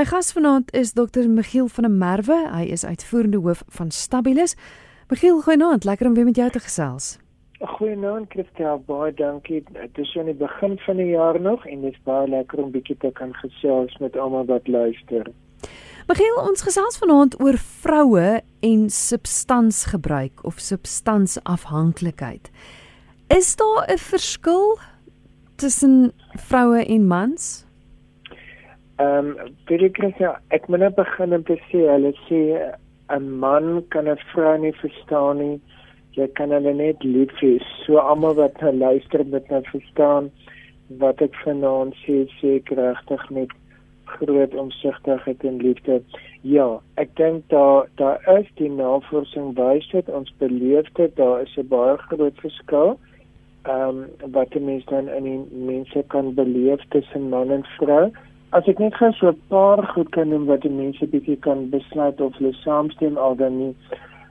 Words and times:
My 0.00 0.06
gas 0.06 0.32
vanaand 0.32 0.72
is 0.72 0.92
Dr. 0.92 1.28
Michiel 1.28 1.66
van 1.68 1.84
der 1.84 1.92
Merwe. 1.92 2.36
Hy 2.48 2.62
is 2.72 2.86
uitvoerende 2.88 3.36
hoof 3.36 3.60
van 3.68 3.90
Stabilis. 3.92 4.54
Michiel, 5.10 5.42
goeienaand. 5.44 5.84
Lekker 5.84 6.06
om 6.06 6.14
weer 6.14 6.24
met 6.24 6.36
jou 6.36 6.46
te 6.50 6.60
gesels. 6.60 7.18
Goeienaand, 7.58 8.30
Christel. 8.32 8.80
Baie 8.86 9.12
dankie. 9.14 9.60
Dit 9.72 9.98
is 10.00 10.16
aan 10.16 10.32
die 10.32 10.34
begin 10.34 10.78
van 10.86 10.96
die 10.96 11.10
jaar 11.10 11.40
nog 11.40 11.66
en 11.66 11.84
dit 11.84 11.92
is 11.92 12.00
baie 12.08 12.28
lekker 12.32 12.64
om 12.64 12.72
bietjie 12.72 12.96
te 12.96 13.12
kan 13.12 13.36
gesels 13.42 13.98
met 14.00 14.16
almal 14.16 14.48
wat 14.48 14.72
luister. 14.72 15.28
Michiel, 16.08 16.40
ons 16.48 16.64
gesels 16.64 16.96
vanaand 17.04 17.36
oor 17.44 17.60
vroue 17.60 18.40
en 18.64 18.90
substansgebruik 18.90 20.46
of 20.48 20.64
substansafhanklikheid. 20.64 22.48
Is 23.28 23.52
daar 23.56 23.84
'n 23.92 23.98
verskil 23.98 24.78
tussen 25.56 26.12
vroue 26.48 26.86
en 26.86 27.06
mans? 27.06 27.68
Ehm, 29.00 29.28
um, 29.40 29.52
baie 29.68 29.88
kere 29.96 30.34
ek 30.52 30.66
moet 30.68 30.82
net 30.82 30.96
begin 30.96 31.32
om 31.32 31.44
te 31.48 31.56
sê, 31.70 31.86
hulle 31.88 32.10
sê 32.26 32.40
'n 33.16 33.28
man 33.44 33.82
kan 33.94 34.08
'n 34.08 34.18
vrou 34.32 34.56
nie 34.58 34.72
verstaan 34.80 35.38
nie. 35.38 35.60
Jy 36.18 36.26
kan 36.38 36.50
hulle 36.50 36.74
net 36.74 37.04
lief 37.04 37.32
hê. 37.40 37.52
So 37.86 37.96
almal 37.96 38.34
wat 38.34 38.60
nou 38.60 38.72
luister 38.72 39.24
met 39.24 39.48
nou 39.50 39.62
verstaan 39.72 40.30
wat 40.98 41.22
ek 41.22 41.34
vanaand 41.44 41.94
sê, 42.02 42.28
sê 42.40 42.60
regtig 42.76 43.30
met 43.30 43.50
groot 44.04 44.54
omsigtigheid 44.54 45.44
en 45.44 45.58
liefde. 45.58 46.02
Ja, 46.42 46.80
ek 46.96 47.16
dink 47.16 47.48
daar 47.48 47.86
daar 47.96 48.18
is 48.38 48.48
die 48.56 48.70
navorsing 48.70 49.54
wys 49.56 49.88
dit 49.92 50.08
ons 50.08 50.32
beleef 50.38 50.88
dit 50.94 51.16
daar 51.16 51.40
is 51.42 51.56
'n 51.56 51.68
baie 51.68 51.96
groot 51.96 52.36
verskil. 52.40 52.98
Ehm 53.64 54.04
um, 54.24 54.32
wat 54.32 54.52
mense 54.60 54.86
dan 54.90 55.08
in 55.08 55.24
die 55.24 55.44
mense 55.72 56.04
kan 56.08 56.34
beleef 56.34 56.80
tussen 56.90 57.28
man 57.28 57.50
en 57.50 57.64
vrou. 57.78 58.10
As 58.58 58.66
ek 58.70 58.80
net 58.82 58.96
gou 58.98 59.08
so 59.14 59.28
'n 59.30 59.42
paar 59.50 59.80
goed 59.94 60.08
kan 60.14 60.28
noem 60.28 60.46
wat 60.46 60.62
die 60.62 60.76
mense 60.76 61.06
bietjie 61.10 61.36
kan 61.46 61.60
besluit 61.74 62.20
of 62.20 62.34
hulle 62.38 62.50
saamstem 62.62 63.18
al 63.26 63.36
dan 63.42 63.58
nie. 63.58 63.74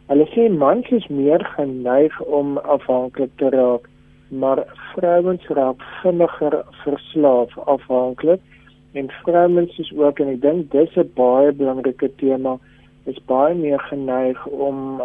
Hulle 0.10 0.26
sê 0.34 0.48
mans 0.64 0.90
is 0.98 1.08
meer 1.20 1.46
geneig 1.56 2.20
om 2.40 2.58
afhanklik 2.58 3.32
te 3.38 3.50
raak, 3.56 3.88
maar 4.42 4.64
vrouens 4.92 5.48
raak 5.60 5.88
vinniger 6.02 6.60
verslaaf 6.84 7.58
afhanklik 7.76 8.42
en 8.92 9.10
vrouens 9.24 9.80
is 9.80 9.96
ook 9.96 10.20
en 10.20 10.36
ek 10.36 10.42
dink 10.42 10.72
dis 10.72 10.98
'n 10.98 11.12
baie 11.16 11.56
belangrike 11.64 12.12
tema 12.18 12.60
is 13.06 13.26
baie 13.26 13.56
meer 13.56 13.80
geneig 13.80 14.48
om 14.48 15.02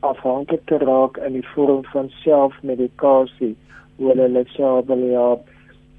afhanklik 0.00 0.66
te 0.66 0.78
raak 0.78 1.18
in 1.26 1.32
die 1.32 1.48
vorm 1.54 1.82
van 1.92 2.10
selfmedikasie, 2.22 3.56
hoe 3.96 4.14
hulle 4.14 4.44
self 4.54 4.86
wil 4.86 5.08
help 5.18 5.50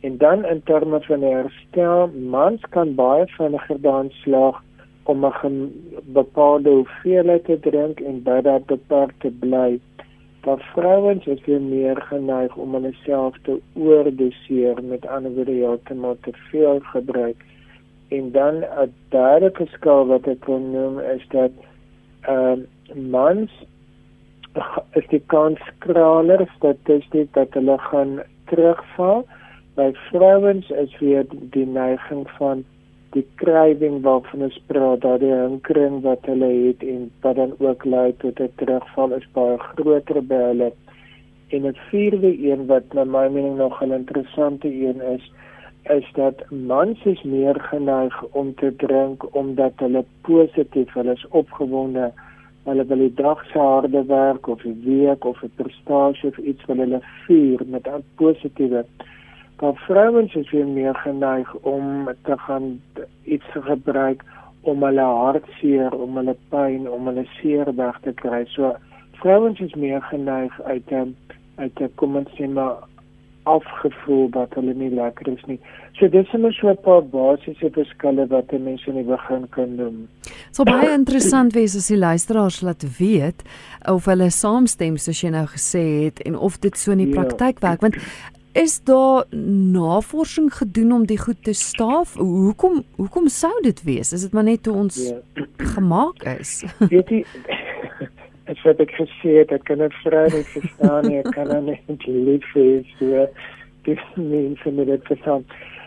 En 0.01 0.17
dan 0.17 0.45
in 0.45 0.61
terme 0.63 1.01
van 1.01 1.21
herstel, 1.21 2.07
mans 2.07 2.61
kan 2.69 2.95
baie 2.95 3.25
vinniger 3.37 3.81
daan 3.81 4.09
slag 4.09 4.63
om 5.03 5.25
'n 5.25 5.71
bepaalde 6.03 6.69
hoeveelheid 6.69 7.45
te 7.45 7.59
drink 7.59 7.99
en 7.99 8.23
by 8.23 8.41
dat 8.41 8.65
beperk 8.65 9.13
te 9.17 9.29
bly. 9.29 9.79
Maar 10.45 10.71
vrouens 10.73 11.25
is 11.25 11.45
weer 11.45 11.61
meer 11.61 12.01
geneig 12.01 12.55
om 12.55 12.73
hulle 12.73 12.93
self 13.03 13.35
te 13.41 13.61
oordoseer 13.73 14.83
met 14.83 15.07
ander 15.07 15.31
woorde 15.31 15.55
ja, 15.55 15.77
te 15.83 15.93
maar 15.93 16.15
te 16.21 16.31
veel 16.33 16.79
gebruik. 16.79 17.45
En 18.07 18.31
dan 18.31 18.55
'n 18.55 18.93
derde 19.09 19.51
verskil 19.53 20.05
wat 20.05 20.27
ek 20.27 20.39
kon 20.39 20.71
noem 20.71 20.99
is 20.99 21.27
dat 21.27 21.51
uh, 22.29 22.57
mans 22.93 23.51
is 24.99 25.07
die 25.07 25.23
kans 25.25 25.59
skraler 25.59 26.49
statistiek 26.55 27.33
dat 27.33 27.53
hulle 27.53 27.77
gaan 27.77 28.19
terugval 28.45 29.25
by 29.75 29.91
vrouens 30.09 30.69
is 30.69 30.99
weer 30.99 31.25
die 31.29 31.65
neiging 31.65 32.29
van 32.37 32.63
die 33.15 33.25
krywing 33.39 34.01
waarvan 34.03 34.45
ons 34.47 34.57
praat 34.71 35.01
dat 35.03 35.19
die 35.23 35.31
hinkering 35.31 35.99
wat 36.05 36.27
hulle 36.29 36.49
het 36.51 36.83
en 36.93 37.09
wat 37.23 37.35
dan 37.39 37.53
ook 37.59 37.85
lei 37.85 38.13
tot 38.23 38.39
'n 38.39 38.51
terugval 38.61 39.13
is 39.19 39.27
baie 39.33 39.57
groter 39.57 40.21
by 40.31 40.41
hulle. 40.49 40.71
En 41.49 41.67
'n 41.67 41.77
vierde 41.89 42.31
een 42.49 42.65
wat 42.65 42.93
na 42.93 43.03
my 43.03 43.27
mening 43.27 43.57
nog 43.57 43.81
'n 43.83 43.91
interessante 43.91 44.67
een 44.67 45.01
is 45.15 45.31
is 45.89 46.05
dat 46.13 46.49
mans 46.49 47.05
is 47.05 47.23
meer 47.23 47.59
geneig 47.59 48.23
om 48.31 48.55
te 48.55 48.75
drink 48.75 49.35
omdat 49.35 49.73
hulle 49.75 50.05
positief 50.21 50.93
hulle 50.93 51.11
is 51.11 51.27
opgewonde. 51.29 52.11
Hulle 52.63 52.85
wil 52.85 52.97
die 52.97 53.13
dag 53.13 53.45
se 53.45 53.57
harde 53.57 54.05
werk 54.05 54.47
of 54.47 54.61
die 54.61 54.79
week 54.83 55.25
of 55.25 55.43
'n 55.43 55.51
prestasie 55.55 56.29
of 56.29 56.37
iets 56.37 56.65
wil 56.65 56.77
hulle 56.77 56.99
vier 57.25 57.59
met 57.65 57.87
'n 57.87 58.03
positiewe 58.15 58.85
Maar 59.61 59.75
vrouens 59.75 60.33
is 60.35 60.51
weer 60.51 60.67
meer 60.67 60.95
geneig 60.95 61.53
om 61.55 62.09
te 62.23 62.37
gaan 62.37 62.81
iets 63.23 63.45
te 63.53 63.61
gebruik 63.61 64.23
om 64.61 64.83
hulle 64.83 65.01
hartseer, 65.01 65.93
om 65.93 66.17
hulle 66.17 66.35
pyn, 66.49 66.89
om 66.89 67.05
hulle 67.09 67.25
seer 67.39 67.69
weg 67.75 67.99
te 68.01 68.13
kry. 68.13 68.43
So 68.55 68.73
vrouens 69.21 69.59
is 69.59 69.73
meer 69.73 70.01
geneig 70.01 70.61
uit 70.61 70.91
'n 70.91 71.15
uit 71.55 71.81
'n 71.81 71.91
kom 71.95 72.15
ons 72.15 72.29
sê 72.37 72.49
maar 72.49 72.77
afgevoel 73.43 74.29
dat 74.29 74.53
hulle 74.53 74.73
nie 74.73 74.89
lekker 74.89 75.27
is 75.27 75.43
nie. 75.45 75.59
So 75.97 76.07
dis 76.07 76.27
is 76.33 76.41
net 76.41 76.53
so 76.53 76.69
'n 76.69 76.77
paar 76.81 77.03
basiese 77.03 77.69
verskille 77.69 78.27
wat 78.27 78.51
mense 78.51 78.89
in 78.89 78.95
die 78.95 79.03
begin 79.03 79.49
kan 79.49 79.75
doen. 79.77 80.07
So 80.51 80.63
baie 80.63 80.93
interessant 80.93 81.53
wees 81.53 81.75
as 81.75 81.87
die 81.87 81.97
luisteraars 81.97 82.61
laat 82.61 82.97
weet 82.97 83.43
of 83.89 84.05
hulle 84.05 84.29
saamstem 84.29 84.97
soos 84.97 85.21
jy 85.21 85.29
nou 85.29 85.45
gesê 85.45 86.03
het 86.03 86.21
en 86.21 86.37
of 86.37 86.59
dit 86.59 86.77
so 86.77 86.91
in 86.91 86.97
die 86.97 87.13
ja. 87.13 87.21
praktyk 87.21 87.59
werk 87.59 87.81
want 87.81 87.95
Is 88.53 88.83
daar 88.83 89.25
navorsing 89.71 90.53
gedoen 90.53 90.91
om 90.91 91.05
die 91.05 91.17
goed 91.17 91.43
te 91.43 91.53
staaf? 91.53 92.15
Hoekom 92.17 92.83
hoekom 92.95 93.27
sou 93.27 93.53
dit 93.61 93.83
wees? 93.83 94.11
Is 94.11 94.21
dit 94.21 94.33
maar 94.33 94.43
net 94.43 94.65
hoe 94.65 94.75
ons 94.75 94.97
ja. 95.07 95.45
gemaak 95.57 96.23
is? 96.39 96.63
Weet 96.91 97.09
jy 97.09 97.25
Ek 98.51 98.59
het 98.65 98.77
dit 98.77 98.91
gesê 98.91 99.45
dat 99.47 99.63
kan 99.63 99.79
'n 99.79 99.91
vrou 100.03 100.27
nie 100.33 100.43
verstaan 100.43 101.07
nie, 101.07 101.21
kan 101.21 101.47
haar 101.47 101.61
net 101.63 102.03
lief 102.05 102.47
hê 102.53 102.83
so 102.99 103.27
dis 103.87 104.03
mense 104.15 104.71
met 104.71 104.87
dit 104.87 105.05
verstaan. 105.07 105.45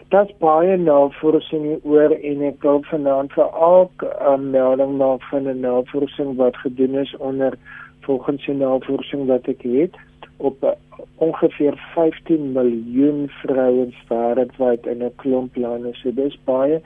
Das 0.09 0.33
baie 0.39 0.77
navorsing 0.77 1.85
oor 1.85 2.17
en 2.17 2.43
ek 2.43 2.63
wil 2.63 2.81
vanaand 2.89 3.33
vir 3.33 3.51
elk 3.69 4.07
um, 4.31 4.51
melding 4.51 4.97
maak 4.97 5.23
van 5.31 5.49
'n 5.49 5.61
navorsing 5.61 6.37
wat 6.37 6.57
gedoen 6.57 6.95
is 7.05 7.17
onder 7.17 7.59
volgens 8.01 8.47
die 8.47 8.55
navorsing 8.55 9.27
wat 9.27 9.49
ek 9.49 9.63
het 9.63 9.97
op 10.44 10.77
ongeveer 11.25 11.75
15 11.94 12.53
miljoen 12.53 13.28
vrouens 13.43 13.97
wêreldwyd 14.09 14.87
in 14.93 15.03
'n 15.03 15.16
klomp 15.22 15.56
lande. 15.56 15.93
So 15.94 16.12
dis 16.12 16.38
baie 16.44 16.81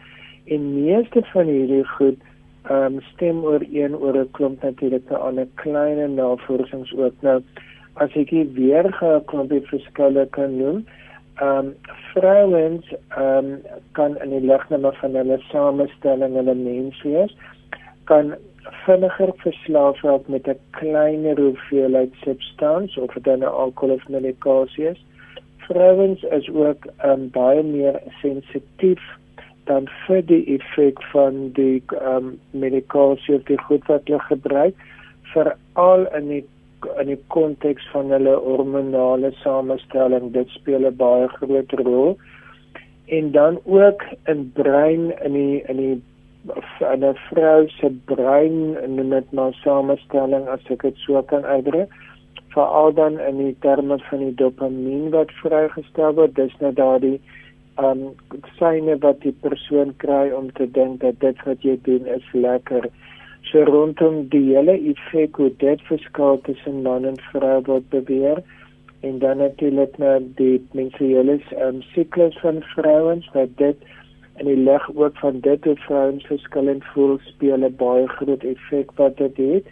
en 0.46 0.84
meeste 0.84 1.22
van 1.32 1.46
hierdie 1.46 1.84
goed 1.84 2.18
ehm 2.68 2.84
um, 2.84 3.00
stem 3.12 3.42
ooreen 3.44 3.96
oor 3.96 4.16
'n 4.18 4.30
klomp 4.30 4.62
natuurlike 4.62 5.16
ander 5.16 5.48
klein 5.54 6.14
navorsings 6.14 6.94
ook. 6.94 7.14
Nou 7.20 7.42
as 7.94 8.14
ek 8.14 8.30
hier 8.30 8.52
weer 8.52 8.86
'n 8.86 9.24
klompie 9.24 9.62
verskille 9.72 10.26
kan 10.30 10.56
noem, 10.56 10.84
ehm 11.40 11.58
um, 11.58 11.74
vrouens 12.12 12.86
ehm 13.08 13.44
um, 13.44 13.58
kan 13.92 14.18
in 14.22 14.30
die 14.30 14.46
ligname 14.46 14.92
van 15.00 15.14
hulle 15.14 15.38
samestelling 15.50 16.34
hulle 16.34 16.54
mens 16.54 17.02
wees 17.02 17.36
kan 18.04 18.34
vinniger 18.84 19.32
verslaaf 19.36 20.02
raak 20.02 20.28
met 20.28 20.48
'n 20.48 20.60
kleiner 20.70 21.40
hoeveelheid 21.40 22.12
substans 22.24 22.96
of 22.96 23.12
dit 23.12 23.24
dan 23.24 23.42
alkohol 23.42 23.94
of 23.94 24.08
medikasie 24.08 24.88
is. 24.88 25.04
Vrouens 25.56 26.22
is 26.22 26.50
ook 26.50 26.86
um, 27.04 27.30
baie 27.30 27.62
meer 27.62 28.00
sensitief 28.20 29.02
dan 29.64 29.88
vir 30.06 30.22
die 30.26 30.44
effek 30.56 31.02
van 31.12 31.50
die 31.52 31.82
um, 32.02 32.38
medikasie 32.50 33.34
of 33.34 33.42
die 33.42 33.60
goed 33.68 33.86
wat 33.86 34.06
hulle 34.08 34.20
gebruik 34.20 34.74
veral 35.32 36.06
in 36.16 36.28
die 36.28 36.44
in 37.00 37.10
die 37.10 37.20
konteks 37.34 37.86
van 37.92 38.12
hulle 38.14 38.34
hormonale 38.44 39.32
samestelling 39.42 40.30
dit 40.32 40.48
speel 40.56 40.86
'n 40.86 40.96
baie 40.96 41.28
groot 41.28 41.72
rol 41.80 42.16
en 43.18 43.30
dan 43.32 43.58
ook 43.64 44.04
in 44.32 44.50
brein 44.54 45.12
in 45.24 45.32
die 45.32 45.62
in 45.66 45.76
die 45.76 45.98
'n 46.80 47.14
vrou 47.28 47.68
se 47.68 47.90
brein 48.04 48.76
en 48.82 49.08
met 49.08 49.32
maar 49.32 49.54
samestelling 49.64 50.48
as 50.48 50.70
ek 50.70 50.82
dit 50.82 50.96
so 50.96 51.22
kan 51.22 51.44
uitdruk 51.44 51.90
veral 52.58 52.92
dan 52.92 53.18
in 53.20 53.36
die 53.36 53.56
terme 53.60 53.98
van 53.98 54.18
die 54.18 54.34
dopamien 54.34 55.10
wat 55.10 55.32
vrygestel 55.42 56.14
word. 56.14 56.34
Dis 56.34 56.54
nou 56.62 56.72
daardie 56.72 57.18
um 57.78 58.00
syne 58.58 58.96
wat 59.04 59.20
die 59.22 59.34
persoon 59.44 59.92
kry 60.04 60.30
om 60.34 60.50
te 60.58 60.66
dink 60.78 61.00
dat 61.04 61.20
dit 61.24 61.44
wat 61.46 61.62
jy 61.62 61.76
doen 61.88 62.08
is 62.14 62.26
lekker. 62.32 62.88
So 63.50 63.64
rondom 63.68 64.24
die 64.32 64.44
hele 64.50 64.74
effek 64.92 65.38
hoe 65.40 65.50
dit 65.62 65.84
verskil 65.90 66.40
tussen 66.48 66.82
man 66.86 67.06
en 67.08 67.20
vrou 67.30 67.60
word 67.70 67.86
beweer 67.94 68.42
en 69.06 69.20
dan 69.22 69.38
natuurlik 69.38 69.94
nou 70.02 70.16
die 70.40 70.58
menstruele 70.74 71.38
um, 71.62 71.78
siklus 71.94 72.34
van 72.42 72.58
vrouens 72.74 73.28
wat 73.36 73.54
dit 73.62 73.86
en 74.38 74.46
die 74.46 74.56
lig 74.56 74.88
ook 74.94 75.18
van 75.18 75.40
dit 75.40 75.64
hoe 75.64 75.76
vrouens 75.76 76.26
verskillend 76.26 76.84
voel 76.94 77.18
speel 77.32 77.66
'n 77.66 77.76
baie 77.76 78.06
groot 78.08 78.44
effek 78.44 78.90
wat 79.00 79.16
dit 79.16 79.36
het 79.36 79.66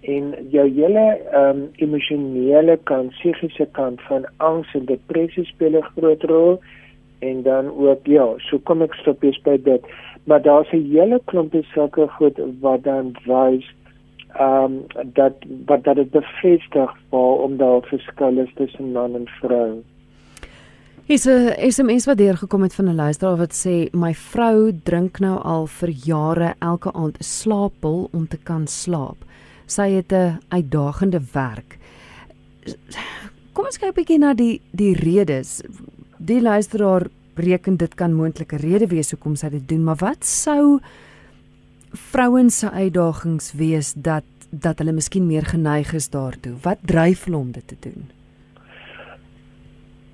en 0.00 0.34
jou 0.50 0.66
hele 0.70 1.06
um, 1.34 1.68
emosionele 1.76 2.78
kant, 2.84 3.10
psigiese 3.10 3.66
kant 3.72 4.00
van 4.08 4.26
angs 4.36 4.74
en 4.74 4.84
depressie 4.84 5.44
speel 5.44 5.78
'n 5.78 5.90
groot 5.96 6.22
rol 6.22 6.60
en 7.18 7.42
dan 7.42 7.66
ook 7.76 8.06
ja, 8.06 8.26
so 8.36 8.58
kom 8.58 8.82
ek 8.82 8.94
stop 8.94 9.22
eens 9.22 9.40
by 9.42 9.56
dit. 9.62 9.82
maar 10.24 10.42
daar's 10.42 10.72
'n 10.72 10.90
hele 10.90 11.20
klompie 11.24 11.62
sulke 11.62 12.08
goed 12.08 12.38
wat 12.60 12.82
dan 12.84 13.16
wys 13.24 13.66
ehm 14.36 14.64
um, 14.64 14.86
dat 15.12 15.34
wat 15.66 15.84
dat 15.84 15.96
dit 15.96 16.10
bevestig 16.10 16.90
waar 17.10 17.36
om 17.46 17.56
daar 17.56 17.80
verskil 17.82 18.38
is 18.38 18.52
tussen 18.54 18.92
man 18.92 19.14
en 19.14 19.28
vrou. 19.40 19.82
Hier's 21.06 21.24
'n 21.24 21.54
SMS 21.70 22.04
wat 22.04 22.18
deurgekom 22.18 22.62
het 22.62 22.74
van 22.74 22.88
'n 22.88 22.94
luisteraar 22.94 23.36
wat 23.36 23.54
sê 23.54 23.90
my 23.92 24.14
vrou 24.14 24.72
drink 24.82 25.18
nou 25.18 25.38
al 25.38 25.66
vir 25.66 25.88
jare 25.88 26.54
elke 26.58 26.92
aand 26.92 27.18
'n 27.18 27.22
slaappil 27.22 28.08
om 28.12 28.28
te 28.28 28.36
kan 28.36 28.66
slaap. 28.66 29.16
Sy 29.66 29.90
het 29.90 30.12
'n 30.12 30.38
uitdagende 30.48 31.20
werk. 31.32 31.78
Kom 33.52 33.64
ons 33.64 33.78
kyk 33.78 33.88
'n 33.88 33.94
bietjie 33.94 34.18
na 34.18 34.34
die 34.34 34.60
die 34.72 34.94
redes. 34.94 35.62
Die 36.18 36.40
luisteraar 36.40 37.06
reken 37.34 37.76
dit 37.76 37.94
kan 37.94 38.12
moontlik 38.12 38.52
'n 38.52 38.56
rede 38.56 38.86
wees 38.86 39.10
hoekom 39.10 39.36
sy 39.36 39.48
dit 39.48 39.68
doen, 39.68 39.84
maar 39.84 39.96
wat 39.96 40.24
sou 40.24 40.80
vrouens 41.92 42.58
se 42.58 42.70
uitdagings 42.70 43.52
wees 43.52 43.92
dat 43.96 44.24
dat 44.50 44.78
hulle 44.78 44.92
miskien 44.92 45.26
meer 45.26 45.44
geneig 45.44 45.92
is 45.92 46.08
daartoe? 46.10 46.54
Wat 46.62 46.78
dryf 46.84 47.24
hulle 47.24 47.36
om 47.36 47.52
dit 47.52 47.68
te 47.68 47.76
doen? 47.80 48.15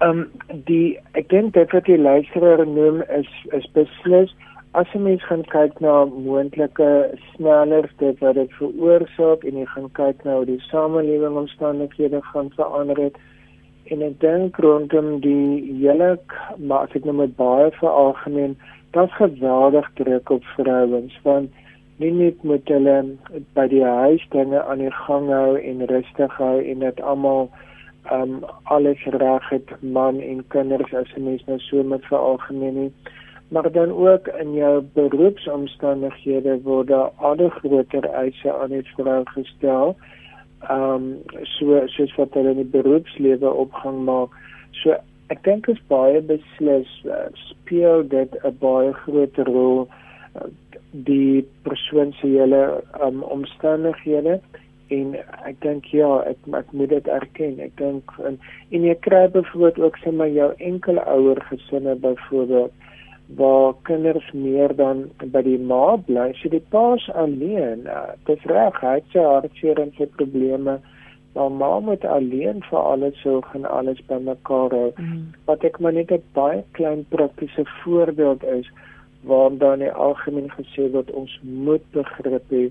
Ehm 0.03 0.19
um, 0.19 0.31
die 0.67 0.99
ek 1.19 1.29
dink 1.31 1.53
dit 1.55 1.73
wat 1.77 1.85
die 1.87 1.99
luisteraar 1.99 2.65
noem 2.67 3.03
is 3.17 3.29
is 3.59 3.69
beslis 3.77 4.33
as 4.81 4.91
jy 4.95 5.01
mens 5.05 5.27
gaan 5.29 5.45
kyk 5.53 5.77
na 5.85 5.93
moontlike 6.11 6.89
snelhede 7.35 8.11
wat 8.23 8.39
dit 8.41 8.57
veroorsaak 8.59 9.47
en 9.47 9.61
jy 9.61 9.67
gaan 9.75 9.89
kyk 10.01 10.25
na 10.27 10.41
hoe 10.41 10.49
die 10.49 10.59
samelewing 10.65 11.39
omstandighede 11.45 12.23
gaan 12.33 12.51
verander 12.59 13.03
het 13.05 13.23
en 13.95 14.03
ek 14.09 14.19
dink 14.27 14.59
rondom 14.67 15.15
die 15.29 15.79
hele 15.85 16.13
maar 16.59 16.89
as 16.89 16.99
ek 16.99 17.07
nou 17.07 17.19
met 17.23 17.39
baie 17.39 17.71
veralgemeen 17.79 18.57
dat 18.99 19.19
geweldig 19.23 19.91
druk 20.03 20.37
op 20.39 20.53
vrouens 20.57 21.19
want 21.29 21.63
nie 22.03 22.15
net 22.23 22.43
met 22.43 22.75
hulle 22.75 23.01
by 23.55 23.71
die 23.71 23.85
huis 23.85 24.31
dinge 24.35 24.63
aan 24.65 24.83
die 24.83 24.97
gang 25.05 25.31
hou 25.31 25.53
en 25.61 25.91
rustig 25.93 26.41
hou 26.43 26.57
en 26.59 26.89
dit 26.91 27.11
almal 27.15 27.53
um 28.11 28.45
alles 28.65 29.05
reg 29.05 29.49
het 29.49 29.69
man 29.81 30.21
en 30.21 30.45
kinders 30.49 30.95
as 30.95 31.13
'n 31.17 31.25
mens 31.25 31.45
nou 31.45 31.59
so 31.59 31.83
met 31.83 32.05
veralgemeen 32.05 32.75
nie 32.75 32.93
maar 33.53 33.73
dan 33.73 33.91
ook 33.91 34.27
in 34.27 34.53
jou 34.53 34.83
beroepsomstandighede 34.93 36.61
word 36.63 36.87
daar 36.87 37.11
ander 37.17 37.51
groter 37.51 38.05
eise 38.05 38.55
aan 38.55 38.71
die 38.73 38.87
vrou 38.95 39.23
gestel. 39.25 39.97
Um, 40.71 41.19
so 41.43 41.83
soos 41.87 42.15
wat 42.17 42.33
hulle 42.33 42.55
in 42.55 42.63
die 42.63 42.73
beroepslewe 42.73 43.51
opgang 43.65 43.99
maak. 44.09 44.33
So 44.81 44.97
ek 45.35 45.45
dink 45.45 45.69
is 45.69 45.83
baie 45.93 46.23
beslis 46.25 46.89
uh, 47.05 47.29
speel 47.45 48.09
dit 48.09 48.39
'n 48.41 48.57
baie 48.65 48.93
groot 49.05 49.37
rol 49.51 49.85
uh, 49.85 50.49
die 50.91 51.45
persoon 51.69 52.17
se 52.21 52.33
hele 52.33 52.81
um, 53.05 53.21
omstandighede 53.23 54.41
en 54.97 55.17
ek 55.49 55.59
dink 55.65 55.89
ja 55.95 56.11
ek 56.29 56.47
ek 56.59 56.73
moet 56.77 56.93
dit 56.93 57.09
erken. 57.09 57.59
Ek 57.65 57.75
dink 57.81 58.15
en, 58.29 58.39
en 58.71 58.87
jy 58.89 58.95
kry 59.07 59.25
byvoorbeeld 59.35 59.81
ook 59.87 59.99
sê 60.03 60.13
maar 60.15 60.33
jou 60.33 60.53
enkele 60.71 61.05
ouer 61.17 61.41
gesinne 61.51 61.97
byvoorbeeld 62.07 62.73
waar 63.37 63.75
kinders 63.89 64.29
meer 64.37 64.75
dan 64.77 65.07
by 65.33 65.43
die 65.47 65.59
ma 65.59 65.97
bly. 65.97 66.33
So 66.41 66.53
die 66.53 66.65
pa's 66.75 67.05
alleen 67.17 67.87
uh, 67.89 68.13
dit 68.27 68.37
is 68.37 68.51
reg 68.51 68.81
hy 68.85 68.97
het 68.99 69.15
sy 69.15 69.25
hartseer 69.25 69.81
en 69.81 69.95
sy 69.99 70.09
probleme 70.19 70.81
maar 71.33 71.51
ma 71.51 71.79
moet 71.81 72.05
alleen 72.05 72.61
vir 72.69 72.79
alles 72.79 73.17
sorg 73.25 73.55
en 73.57 73.65
alles 73.65 74.01
bymekaar 74.09 74.75
hou. 74.77 74.91
Mm. 74.99 75.33
wat 75.49 75.65
ek 75.65 75.81
maar 75.81 75.97
net 75.97 76.13
'n 76.13 76.23
baie 76.37 76.65
klein 76.79 77.07
praktiese 77.15 77.65
voorbeeld 77.81 78.45
is 78.45 78.69
waar 79.25 79.57
dan 79.59 79.81
in 79.81 79.93
algemeen 79.93 80.51
gesê 80.59 80.91
word 80.93 81.11
ons 81.11 81.41
moet 81.43 81.85
begrip 81.93 82.51
hê 82.51 82.71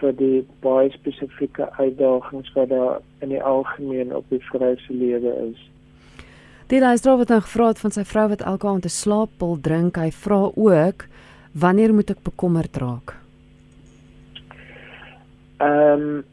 vir 0.00 0.12
die 0.18 0.46
baie 0.62 0.90
spesifieke 0.90 1.68
uitdagings 1.78 2.52
wat 2.54 2.68
daar 2.68 3.00
in 3.20 3.28
die 3.34 3.42
algemeen 3.42 4.14
op 4.14 4.24
die 4.28 4.42
vrou 4.50 4.74
se 4.84 4.92
lewe 4.92 5.34
is. 5.50 5.60
Die 6.68 6.80
luisteraar 6.80 7.22
wat 7.22 7.28
nou 7.28 7.40
gevra 7.40 7.68
het 7.72 7.78
van 7.80 7.94
sy 7.94 8.04
vrou 8.04 8.28
wat 8.28 8.42
elke 8.42 8.68
aand 8.68 8.84
'n 8.84 8.98
slaappil 9.02 9.56
drink, 9.60 9.96
hy 9.96 10.10
vra 10.10 10.50
ook 10.54 11.06
wanneer 11.52 11.94
moet 11.94 12.10
ek 12.10 12.22
bekommerd 12.22 12.76
raak? 12.76 13.16
Ehm 15.58 16.02
um, 16.02 16.24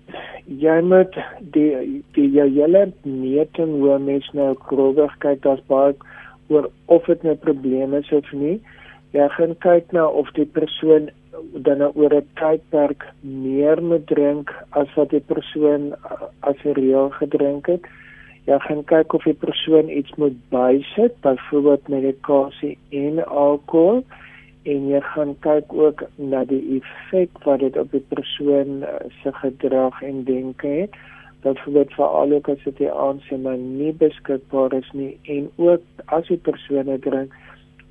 jy 0.46 0.82
moet 0.82 1.16
die 1.40 2.04
die 2.14 2.30
jou 2.32 2.48
hele 2.50 2.92
meting 3.04 3.80
hoe 3.82 3.98
mens 4.00 4.28
nou 4.34 4.54
grondig 4.68 5.18
kyk 5.20 5.42
daar's 5.42 5.64
baie 5.68 5.96
oor 6.50 6.70
of 6.86 7.06
dit 7.06 7.24
'n 7.24 7.38
probleem 7.38 7.94
is 7.94 8.12
of 8.12 8.32
nie 8.32 8.62
jy 9.16 9.28
gaan 9.38 9.56
kyk 9.64 9.92
na 9.92 10.06
of 10.08 10.30
die 10.38 10.46
persoon 10.46 11.10
dan 11.54 11.78
nou 11.78 11.92
oor 11.96 12.14
'n 12.14 12.28
tydperk 12.40 13.06
meer 13.22 13.84
moet 13.84 14.08
drink 14.08 14.54
as 14.70 14.94
wat 14.96 15.10
die 15.10 15.26
persoon 15.34 15.94
as 16.40 16.60
reël 16.64 17.10
gedrink 17.10 17.68
het. 17.68 17.86
Jy 18.46 18.60
gaan 18.60 18.84
kyk 18.84 19.14
of 19.14 19.24
die 19.24 19.34
persoon 19.34 19.90
iets 19.90 20.16
moet 20.16 20.38
bysit, 20.50 21.14
byvoorbeeld 21.22 21.88
medikasie 21.88 22.78
en 22.90 23.26
alkohol 23.26 24.04
en 24.64 24.88
jy 24.90 25.02
gaan 25.02 25.36
kyk 25.40 25.74
ook 25.74 26.04
na 26.16 26.44
die 26.46 26.62
effek 26.78 27.30
wat 27.44 27.60
dit 27.60 27.78
op 27.78 27.92
die 27.92 28.06
persoon 28.10 28.82
uh, 28.84 28.90
se 29.22 29.32
gedrag 29.32 30.02
en 30.02 30.24
denke 30.24 30.68
het. 30.68 30.94
Word 31.46 31.94
veral 31.94 32.32
ook 32.32 32.50
as 32.50 32.64
dit 32.64 32.90
aansien 32.90 33.42
maar 33.42 33.58
nie 33.58 33.94
beskikbaar 33.94 34.74
is 34.74 34.90
nie 34.94 35.18
en 35.24 35.50
ook 35.56 35.82
as 36.06 36.28
die 36.28 36.38
persoon 36.38 36.90
drink 37.02 37.34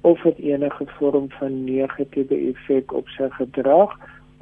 of 0.04 0.20
dit 0.20 0.38
enige 0.38 0.84
vorm 0.98 1.30
van 1.38 1.64
negatiewe 1.64 2.36
effek 2.50 2.92
op 2.92 3.08
sy 3.16 3.28
gedrag 3.38 3.94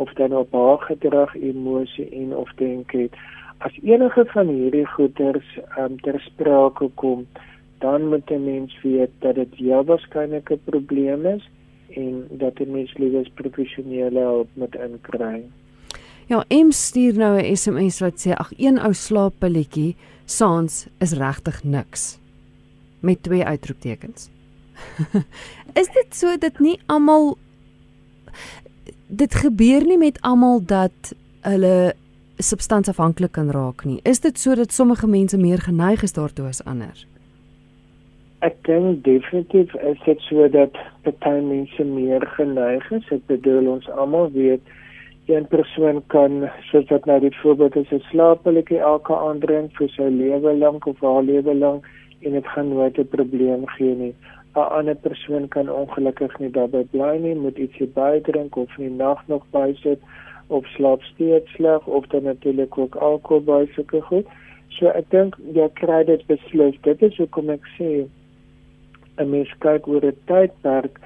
of 0.02 0.12
dan 0.18 0.34
op 0.34 0.52
haar 0.52 0.78
gedrag, 0.78 1.34
emosie 1.38 2.08
en 2.10 2.34
of 2.36 2.50
denke 2.58 3.04
het. 3.04 3.14
As 3.62 3.76
enige 3.82 4.24
van 4.32 4.48
hierdie 4.50 4.86
goeters 4.86 5.58
um, 5.78 6.00
ter 6.02 6.18
sprake 6.20 6.88
kom, 6.94 7.26
dan 7.78 8.08
moet 8.08 8.30
'n 8.30 8.44
mens 8.44 8.74
weet 8.82 9.14
dat 9.18 9.34
dit 9.34 9.54
heel 9.54 9.84
waarskynlik 9.84 10.50
'n 10.50 10.60
probleem 10.64 11.26
is 11.26 11.50
en 11.94 12.26
dat 12.30 12.58
'n 12.58 12.70
mens 12.70 12.96
liewer 12.98 13.30
professionele 13.34 14.20
hulp 14.20 14.48
moet 14.54 14.74
inkry. 14.74 15.42
Ja, 16.26 16.44
em 16.48 16.70
stuur 16.70 17.14
nou 17.16 17.38
'n 17.38 17.56
SMS 17.56 18.00
wat 18.00 18.26
sê 18.26 18.30
ag 18.34 18.50
een 18.56 18.78
ou 18.78 18.92
slaappilletjie 18.92 19.96
saans 20.24 20.86
is 20.98 21.12
regtig 21.12 21.64
niks 21.64 22.18
met 23.00 23.22
twee 23.22 23.44
uitroeptekens. 23.44 24.31
Is 25.80 25.88
dit 25.88 26.14
so 26.14 26.36
dat 26.38 26.58
nie 26.58 26.78
almal 26.86 27.36
dit 29.08 29.34
gebeur 29.34 29.84
nie 29.84 29.98
met 29.98 30.20
almal 30.20 30.60
dat 30.64 31.14
hulle 31.40 31.94
substansafhanklik 32.42 33.32
kan 33.32 33.50
raak 33.50 33.84
nie. 33.84 34.00
Is 34.02 34.20
dit 34.20 34.38
so 34.38 34.54
dat 34.54 34.72
sommige 34.72 35.06
mense 35.06 35.38
meer 35.38 35.58
geneig 35.58 36.02
is 36.02 36.12
daartoe 36.12 36.48
as 36.48 36.64
ander? 36.64 37.06
Ek 38.42 38.56
dink 38.66 39.04
definitief 39.06 39.74
is 39.86 39.98
dit 40.06 40.22
so 40.26 40.48
dat 40.50 40.78
baie 41.22 41.42
mense 41.42 41.84
meer 41.86 42.24
geneig 42.36 42.88
is. 42.90 43.04
Ek 43.14 43.26
bedoel 43.30 43.68
ons 43.76 43.90
almal 43.94 44.32
weet 44.34 44.64
een 45.30 45.46
persoon 45.46 46.02
kan 46.10 46.48
soos 46.70 46.88
wat 46.90 47.04
nou 47.06 47.20
die 47.22 47.36
voorbeeld 47.42 47.76
is 47.76 47.92
'n 47.94 48.02
slaapeletjie 48.10 48.78
elke 48.78 49.14
aand 49.14 49.40
drink 49.46 49.76
vir 49.78 49.88
sy 49.88 50.08
lewe 50.10 50.56
lank 50.58 50.86
of 50.86 51.00
haar 51.00 51.22
lewe 51.22 51.54
lank 51.54 51.86
en 52.22 52.32
dit 52.32 52.46
gaan 52.46 52.68
nooit 52.68 52.98
'n 52.98 53.08
probleem 53.08 53.66
gee 53.66 53.94
nie. 53.94 54.14
'n 54.54 54.68
ander 54.78 54.94
persoon 54.94 55.48
kan 55.48 55.70
ongelukkig 55.70 56.38
nie 56.38 56.50
daarbey 56.50 56.84
bly 56.90 57.16
nie, 57.18 57.34
moet 57.34 57.58
ietsie 57.58 57.86
bydrink 57.86 58.56
of 58.56 58.78
in 58.78 58.84
die 58.88 58.96
nag 59.04 59.22
nog 59.28 59.44
bysit 59.50 60.00
of 60.46 60.66
slaap 60.66 61.02
steeds 61.02 61.52
sleg 61.56 61.86
of 61.86 62.06
dan 62.06 62.22
natuurlik 62.22 62.78
ook 62.78 62.94
alkohol 62.94 63.40
by 63.40 63.72
sulke 63.74 64.00
goed. 64.00 64.26
So 64.68 64.88
ek 64.88 65.10
dink 65.10 65.36
jy 65.56 65.68
kry 65.80 66.04
dit 66.04 66.26
beslis. 66.26 66.76
Dit 66.82 67.02
is 67.02 67.16
hoekom 67.16 67.50
ek 67.50 67.64
sê 67.78 68.08
'n 69.18 69.30
mens 69.30 69.52
kyk 69.64 69.88
oor 69.88 70.04
'n 70.04 70.16
tydperk 70.26 71.00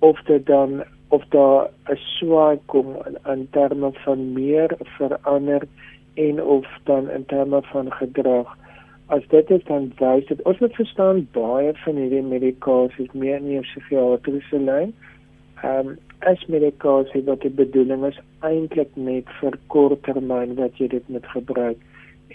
of 0.00 0.20
dit 0.26 0.46
dan 0.46 0.84
of 1.08 1.24
daar 1.28 1.70
'n 1.88 1.96
swaai 1.96 2.58
kom 2.66 2.96
in, 3.06 3.16
in 3.32 3.48
terme 3.50 3.92
van 4.04 4.32
meer 4.32 4.76
verander 4.98 5.62
en 6.14 6.42
of 6.42 6.66
dan 6.84 7.10
in 7.10 7.24
terme 7.26 7.62
van 7.62 7.92
gedrag 7.92 8.56
as 9.16 9.26
dit 9.28 9.50
is 9.50 9.64
dan 9.68 9.90
wys 9.98 10.26
dit 10.28 10.42
ons 10.50 10.58
moet 10.62 10.76
verstaan 10.78 11.24
baie 11.34 11.72
van 11.84 11.98
hierdie 11.98 12.22
medikasies 12.22 13.10
meer 13.22 13.40
nie 13.42 13.58
op 13.58 13.68
psigiatriese 13.68 14.62
lyn. 14.70 14.94
Ehm 15.62 15.92
um, 15.92 15.98
as 16.30 16.42
medikasie 16.52 17.22
wat 17.24 17.40
die 17.40 17.52
bedoeling 17.58 18.02
is 18.04 18.18
eintlik 18.44 18.90
net 18.94 19.30
vir 19.38 19.54
korttermyn 19.72 20.52
wat 20.58 20.76
jy 20.76 20.90
dit 20.94 21.06
met 21.08 21.24
gebruik 21.32 21.80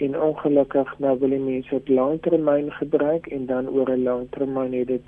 en 0.06 0.16
ongelukkig 0.28 0.90
nou 1.04 1.12
wil 1.20 1.34
die 1.36 1.44
mense 1.44 1.70
dit 1.70 1.92
langtermyn 1.98 2.72
gebruik 2.80 3.28
en 3.36 3.46
dan 3.52 3.68
oor 3.68 3.92
'n 3.94 4.02
langtermyn 4.08 4.74
het 4.78 4.88
dit 4.88 5.06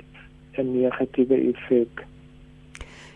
'n 0.59 0.73
negatiewe 0.77 1.37
effek. 1.51 2.05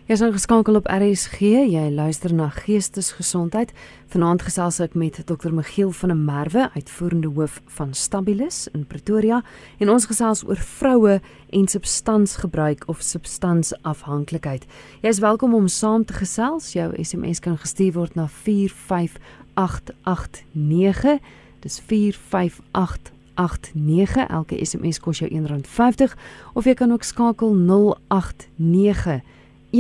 Jy 0.03 0.17
is 0.17 0.23
ingeskakel 0.27 0.75
op 0.75 0.89
RSG. 0.91 1.47
Jy 1.71 1.95
luister 1.95 2.33
na 2.35 2.49
Geestesgesondheid. 2.51 3.71
Vanaand 4.11 4.43
gesels 4.43 4.83
ek 4.83 4.99
met 4.99 5.23
Dr. 5.29 5.55
Michiel 5.55 5.95
van 5.95 6.11
der 6.11 6.19
Merwe, 6.19 6.75
uitvoerende 6.75 7.31
hoof 7.31 7.63
van 7.77 7.95
Stabilis 7.95 8.67
in 8.75 8.83
Pretoria, 8.91 9.47
en 9.79 9.87
ons 9.95 10.11
gesels 10.11 10.43
oor 10.43 10.59
vroue 10.59 11.23
en 11.55 11.71
substansgebruik 11.71 12.83
of 12.91 12.99
substansafhanklikheid. 13.07 14.67
Jy 15.05 15.11
is 15.15 15.23
welkom 15.23 15.55
om 15.55 15.71
saam 15.71 16.03
te 16.03 16.19
gesels. 16.19 16.75
Jou 16.75 16.91
SMS 16.99 17.39
kan 17.45 17.55
gestuur 17.63 17.95
word 17.95 18.19
na 18.19 18.27
45889. 18.27 21.23
Dis 21.63 21.79
45889. 21.87 24.27
Elke 24.27 24.59
SMS 24.67 24.99
kos 24.99 25.23
jou 25.23 25.31
R1.50 25.31 26.11
of 26.59 26.67
jy 26.67 26.75
kan 26.75 26.91
ook 26.91 27.07
skakel 27.07 27.55
089 27.55 29.23
0891104553. 29.73 29.79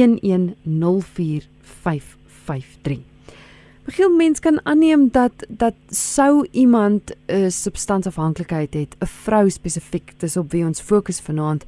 Begiel 3.84 4.14
mens 4.14 4.40
kan 4.40 4.60
aanneem 4.62 5.08
dat 5.10 5.32
dat 5.48 5.74
sou 5.88 6.46
iemand 6.50 7.10
'n 7.10 7.14
uh, 7.34 7.48
substansafhanklikheid 7.48 8.74
het, 8.74 8.96
'n 8.98 9.06
vrou 9.06 9.50
spesifiek, 9.50 10.20
dis 10.20 10.36
op 10.36 10.50
wie 10.50 10.64
ons 10.64 10.80
fokus 10.80 11.20
vanaand. 11.20 11.64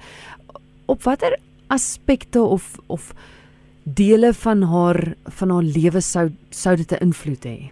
Op 0.85 1.03
watter 1.03 1.39
aspekte 1.67 2.43
of 2.43 2.79
of 2.87 3.15
dele 3.83 4.35
van 4.35 4.63
haar 4.63 5.15
van 5.25 5.51
haar 5.51 5.63
lewe 5.63 6.01
sou 6.01 6.31
sou 6.51 6.77
dit 6.77 6.93
'n 6.93 7.05
invloed 7.05 7.45
hê? 7.45 7.71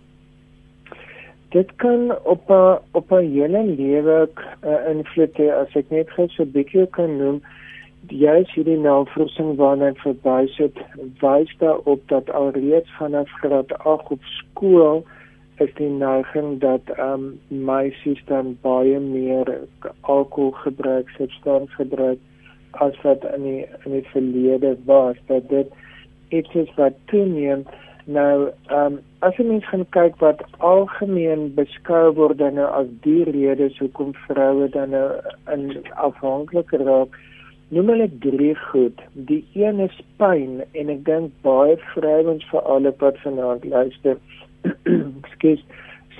Dit 1.48 1.74
kan 1.76 2.18
op 2.24 2.50
'n 2.50 2.78
op 2.92 3.12
'n 3.12 3.32
hele 3.32 3.64
lewe 3.64 4.28
'n 4.28 4.68
uh, 4.68 4.90
invloed 4.90 5.36
hê 5.36 5.48
as 5.62 5.74
ek 5.74 5.90
net 5.90 6.10
gou 6.10 6.28
so 6.28 6.42
'n 6.42 6.50
bietjie 6.50 6.86
kan 6.86 7.16
noem 7.16 7.42
juis 8.08 8.50
hierdie 8.54 8.78
navorsing 8.78 9.56
waarna 9.56 9.92
ek 9.92 10.00
verwys 10.02 10.56
het, 10.60 10.78
wys 11.22 11.50
daarop 11.60 12.02
dat 12.08 12.30
alreeds 12.30 12.90
vanaf 12.98 13.30
graad 13.42 13.72
8 13.78 14.10
op 14.16 14.24
skool 14.38 15.04
is 15.62 15.70
die 15.78 15.90
neiging 15.90 16.58
dat 16.60 16.90
ehm 16.96 17.12
um, 17.12 17.64
meisies 17.68 18.22
dan 18.26 18.56
baie 18.62 18.98
meer 19.00 19.52
alkohol 20.00 20.50
gebruik, 20.64 21.08
substans 21.18 21.74
gebruik 21.74 22.18
as 22.80 22.96
wat 23.02 23.24
in 23.34 23.42
die 23.42 23.64
in 23.84 23.92
die 23.98 24.06
verlede 24.10 24.76
was. 24.84 25.16
Dat 25.26 25.48
dit 25.48 25.72
iets 26.28 26.54
is 26.54 26.74
wat 26.76 26.98
toeneem. 27.04 27.66
Nou, 28.04 28.50
ehm 28.66 28.92
um, 28.92 29.00
as 29.22 29.36
jy 29.38 29.44
mens 29.46 29.68
gaan 29.70 29.84
kyk 29.94 30.16
wat 30.18 30.42
algemeen 30.58 31.52
beskou 31.54 32.10
word 32.18 32.40
nou 32.42 32.66
as 32.80 32.88
die 33.04 33.22
redes 33.28 33.78
hoekom 33.78 34.14
vroue 34.26 34.66
dan 34.74 34.90
nou 34.90 35.08
in 35.54 35.68
afhanklik 35.94 36.72
raak 36.82 37.14
noem 37.72 37.88
hulle 37.88 38.08
drie 38.20 38.54
goed. 38.68 39.00
Die 39.28 39.40
een 39.56 39.80
is 39.80 39.94
pyn 40.20 40.60
en 40.76 40.90
ek 40.92 41.04
dink 41.06 41.32
baie 41.46 41.78
vrouens 41.94 42.44
vir 42.50 42.66
alle 42.74 42.92
wat 43.00 43.20
vanaand 43.24 43.64
luister. 43.64 44.18
Ekskuus. 45.22 45.62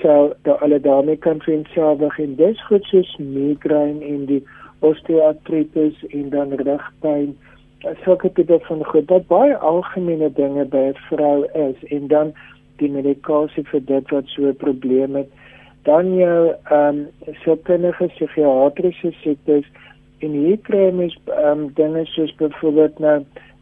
So 0.01 0.33
daar 0.47 0.63
alle 0.65 0.79
daarmee 0.81 1.21
kan 1.21 1.41
vind 1.45 1.69
selfs 1.75 2.17
in 2.17 2.33
dis 2.41 2.63
goed 2.69 2.89
soos 2.89 3.11
migraine 3.19 4.01
en 4.05 4.25
die 4.31 4.41
osteoartritis 4.81 6.01
en 6.09 6.31
dan 6.33 6.57
rugpyn. 6.63 7.37
Sulke 8.01 8.33
tipe 8.33 8.57
van 8.65 8.83
goed 8.89 9.13
wat 9.13 9.29
baie 9.29 9.55
algemene 9.57 10.31
dinge 10.33 10.65
by 10.73 10.83
'n 10.89 10.99
vrou 11.09 11.45
is 11.67 11.85
en 11.97 12.07
dan 12.07 12.33
die 12.81 12.89
medikasie 12.89 13.63
vir 13.69 13.85
dit 13.85 14.09
wat 14.09 14.27
so 14.33 14.49
'n 14.49 14.55
probleem 14.65 15.15
het. 15.21 15.29
Dan 15.83 16.15
jou 16.15 16.49
ehm 16.49 16.97
um, 16.97 17.07
sielkundige 17.43 18.07
psigiatriese 18.07 19.11
siektes 19.21 19.65
En 20.23 20.31
hier 20.31 20.57
kry 20.67 20.91
mens 20.95 21.15
ehm 21.25 21.63
um, 21.63 21.71
dinge 21.75 22.05
soos 22.05 22.35
byvoorbeeld 22.39 22.99
nou 23.03 23.15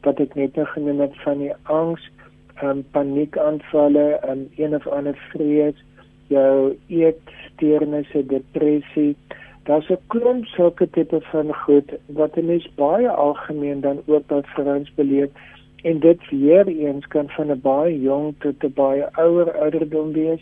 wat 0.06 0.20
ek 0.22 0.36
net 0.38 0.58
nou 0.60 0.66
genoem 0.74 1.00
het 1.02 1.16
van 1.24 1.40
die 1.42 1.54
angs, 1.64 2.04
ehm 2.56 2.70
um, 2.70 2.84
paniekaanvalle, 2.98 4.04
ehm 4.18 4.32
um, 4.32 4.44
een 4.58 4.76
of 4.78 4.86
ander 4.88 5.18
vrees, 5.32 5.80
jou 6.30 6.76
eetsteurnisse, 6.88 8.26
depressie. 8.34 9.16
Daar's 9.70 9.90
'n 9.90 9.98
klomp 10.14 10.46
sulke 10.54 10.90
tipe 10.90 11.22
van 11.32 11.54
goed 11.64 11.90
wat 12.20 12.38
'n 12.38 12.46
mens 12.46 12.70
baie 12.76 13.10
algemeen 13.10 13.82
dan 13.82 14.02
ook 14.06 14.28
by 14.28 14.42
vrouens 14.54 14.94
beleef 14.96 15.30
en 15.84 16.00
dit 16.00 16.30
weer 16.30 16.68
eens 16.68 17.08
kan 17.08 17.30
van 17.30 17.52
'n 17.52 17.62
baie 17.62 18.02
jong 18.02 18.34
tot 18.40 18.64
'n 18.64 18.74
baie 18.74 19.06
ouer 19.26 19.52
ouderdom 19.58 20.12
wees 20.12 20.42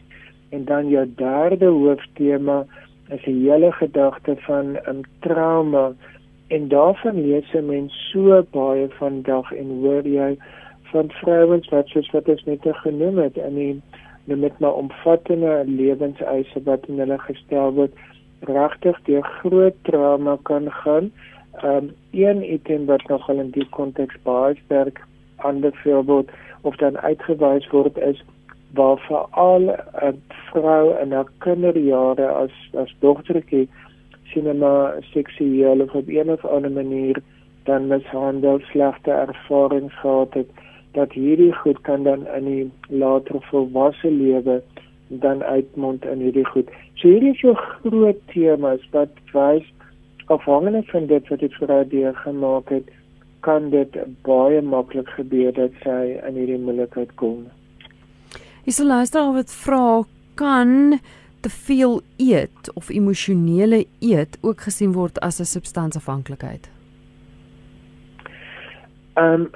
en 0.49 0.65
dan 0.65 0.89
jou 0.89 1.05
derde 1.15 1.65
hooftema 1.65 2.65
is 3.09 3.25
'n 3.25 3.41
hele 3.43 3.71
gedagte 3.71 4.35
van 4.37 4.65
'n 4.71 4.79
um, 4.89 5.01
trauma 5.19 5.93
en 6.47 6.67
daarvan 6.67 7.21
lees 7.21 7.53
'n 7.53 7.65
mens 7.65 8.09
so 8.11 8.45
baie 8.51 8.87
van 8.89 9.21
dag 9.21 9.51
en 9.51 9.67
hoor 9.81 10.07
jy 10.07 10.37
van 10.91 11.11
vrouens 11.11 11.69
wat 11.69 11.87
soos 11.87 12.11
wat 12.11 12.27
ons 12.27 12.43
net 12.43 12.65
genoem 12.83 13.17
het 13.17 13.37
in 13.37 13.55
die 13.55 13.81
met 14.35 14.59
maar 14.59 14.73
omvattende 14.73 15.63
lewenseise 15.65 16.63
wat 16.63 16.85
in 16.87 16.99
hulle 16.99 17.17
gestel 17.17 17.73
word 17.73 17.93
regtig 18.39 18.99
deur 19.03 19.23
groot 19.23 19.75
trauma 19.81 20.37
kan 20.43 20.71
gaan. 20.71 21.11
Um 21.63 21.91
een 22.11 22.53
item 22.53 22.85
wat 22.85 23.07
nogal 23.07 23.39
in 23.39 23.49
die 23.51 23.67
konteks 23.69 24.15
baie 24.23 24.55
sterk 24.65 25.01
aanbeveel 25.35 26.03
word 26.03 26.29
of 26.61 26.75
dan 26.75 26.97
uitgewys 26.97 27.69
word 27.69 27.97
is 27.97 28.23
waar 28.73 28.97
veral 28.97 29.63
'n 30.01 30.21
vrou 30.51 30.95
in 31.01 31.11
haar 31.11 31.29
kinderjare 31.37 32.27
as 32.27 32.51
as 32.73 32.95
dogtertjie 32.99 33.67
sinema 34.23 34.93
seksueel 35.13 35.81
of 35.81 35.93
op 35.93 36.07
een 36.07 36.31
of 36.31 36.45
ander 36.45 36.71
manier 36.71 37.21
dan 37.63 37.87
mishandel 37.87 38.59
slegte 38.59 39.11
ervarings 39.11 39.93
gehad 39.99 40.33
het 40.33 40.49
dat 40.91 41.11
hierdie 41.11 41.53
goed 41.53 41.81
kan 41.81 42.03
dan 42.03 42.27
in 42.27 42.45
die 42.45 42.71
later 42.89 43.41
volwasse 43.49 44.11
lewe 44.11 44.61
dan 45.07 45.43
uitmond 45.43 46.05
in 46.05 46.19
hierdie 46.19 46.45
goed. 46.45 46.69
So 46.93 47.07
hierdie 47.07 47.33
is 47.33 47.39
so 47.39 47.53
groot 47.53 48.21
temas 48.33 48.89
wat 48.91 49.09
wys 49.33 49.65
afhangende 50.25 50.83
van 50.85 51.05
dit 51.05 51.27
wat 51.29 51.39
dit 51.39 51.53
vir 51.53 51.71
haar 51.73 52.17
gemaak 52.23 52.69
het, 52.69 52.89
kan 53.39 53.69
dit 53.69 53.95
baie 54.21 54.61
maklik 54.61 55.09
gebeur 55.17 55.53
dat 55.53 55.71
sy 55.83 56.19
in 56.27 56.35
hierdie 56.37 56.59
moeilikheid 56.61 57.15
kom. 57.15 57.47
Is 58.69 58.77
die 58.77 58.85
luisteraar 58.85 59.31
wat 59.33 59.49
vra 59.49 60.01
kan 60.37 60.99
te 61.41 61.49
veel 61.49 62.01
eet 62.21 62.67
of 62.77 62.89
emosionele 62.93 63.79
eet 63.99 64.35
ook 64.45 64.61
gesien 64.67 64.91
word 64.93 65.19
as 65.25 65.39
'n 65.39 65.49
substansafhanklikheid? 65.51 66.69
Ehm 69.13 69.33
um, 69.33 69.49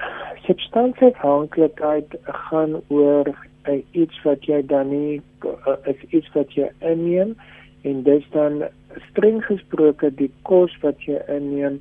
substansafhanklikheid 0.46 2.16
gaan 2.24 2.74
oor 2.88 3.28
uh, 3.68 3.82
iets 3.90 4.22
wat 4.22 4.44
jy 4.44 4.66
dan 4.66 4.88
nie 4.88 5.22
uh, 5.44 5.76
is 5.84 6.00
iets 6.10 6.32
wat 6.32 6.52
jy 6.52 6.66
inneem 6.80 7.36
en 7.82 8.02
dis 8.02 8.26
dan 8.30 8.64
streng 9.10 9.44
gesproke 9.44 10.10
die 10.14 10.30
kos 10.42 10.74
wat 10.80 10.98
jy 11.06 11.20
inneem 11.28 11.78